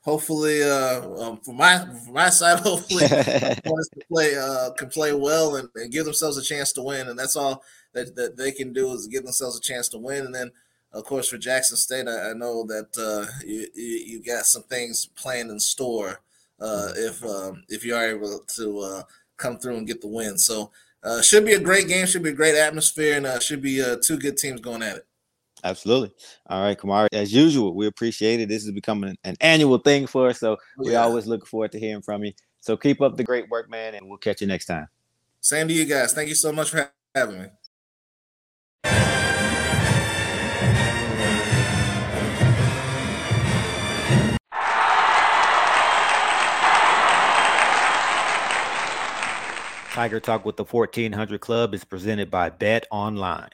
hopefully, 0.00 0.62
uh, 0.62 1.02
um, 1.20 1.38
for 1.38 1.54
my 1.54 1.78
for 2.04 2.12
my 2.12 2.30
side, 2.30 2.60
hopefully, 2.60 3.06
to 3.08 3.86
play 4.08 4.36
uh, 4.36 4.70
can 4.72 4.88
play 4.88 5.12
well 5.12 5.56
and, 5.56 5.68
and, 5.74 5.92
give 5.92 6.04
themselves 6.04 6.36
a 6.36 6.42
chance 6.42 6.72
to 6.72 6.82
win, 6.82 7.08
and 7.08 7.18
that's 7.18 7.36
all 7.36 7.62
that, 7.92 8.14
that 8.16 8.36
they 8.36 8.52
can 8.52 8.72
do 8.72 8.92
is 8.92 9.06
give 9.06 9.24
themselves 9.24 9.58
a 9.58 9.60
chance 9.60 9.88
to 9.88 9.98
win. 9.98 10.24
And 10.24 10.34
then, 10.34 10.50
of 10.92 11.04
course, 11.04 11.28
for 11.28 11.38
Jackson 11.38 11.76
State, 11.76 12.08
I, 12.08 12.30
I 12.30 12.32
know 12.32 12.64
that 12.66 12.88
uh, 12.98 13.30
you, 13.46 13.68
you 13.74 14.22
got 14.22 14.44
some 14.44 14.62
things 14.64 15.06
planned 15.06 15.50
in 15.50 15.60
store 15.60 16.20
uh, 16.60 16.92
if 16.96 17.24
um, 17.24 17.64
if 17.68 17.84
you 17.84 17.94
are 17.94 18.08
able 18.08 18.40
to 18.56 18.78
uh, 18.80 19.02
come 19.36 19.58
through 19.58 19.76
and 19.76 19.86
get 19.86 20.00
the 20.00 20.08
win. 20.08 20.38
So. 20.38 20.70
Uh, 21.02 21.22
should 21.22 21.46
be 21.46 21.54
a 21.54 21.58
great 21.58 21.88
game. 21.88 22.04
Should 22.04 22.24
be 22.24 22.28
a 22.28 22.34
great 22.34 22.54
atmosphere, 22.54 23.16
and 23.16 23.24
uh, 23.24 23.40
should 23.40 23.62
be 23.62 23.80
uh, 23.80 23.96
two 24.04 24.18
good 24.18 24.36
teams 24.36 24.60
going 24.60 24.82
at 24.82 24.96
it. 24.98 25.06
Absolutely. 25.64 26.12
All 26.46 26.62
right, 26.62 26.78
Kamari. 26.78 27.08
As 27.12 27.32
usual, 27.32 27.74
we 27.74 27.86
appreciate 27.86 28.40
it. 28.40 28.48
This 28.48 28.64
is 28.64 28.72
becoming 28.72 29.16
an 29.24 29.36
annual 29.40 29.78
thing 29.78 30.06
for 30.06 30.28
us, 30.28 30.40
so 30.40 30.52
oh, 30.52 30.58
we 30.78 30.92
yeah. 30.92 31.02
always 31.02 31.26
look 31.26 31.46
forward 31.46 31.72
to 31.72 31.78
hearing 31.78 32.02
from 32.02 32.24
you. 32.24 32.32
So 32.60 32.76
keep 32.76 33.00
up 33.00 33.16
the 33.16 33.24
great 33.24 33.48
work, 33.48 33.70
man, 33.70 33.94
and 33.94 34.08
we'll 34.08 34.18
catch 34.18 34.40
you 34.40 34.46
next 34.46 34.66
time. 34.66 34.88
Same 35.40 35.68
to 35.68 35.74
you 35.74 35.84
guys. 35.86 36.12
Thank 36.12 36.28
you 36.28 36.34
so 36.34 36.52
much 36.52 36.70
for 36.70 36.90
having 37.14 37.42
me. 37.42 37.46
Tiger 49.92 50.20
Talk 50.20 50.46
with 50.46 50.56
the 50.56 50.64
1400 50.64 51.40
Klub 51.40 51.74
is 51.74 51.84
presented 51.84 52.30
by 52.30 52.48
Bet 52.48 52.86
Online 52.90 53.50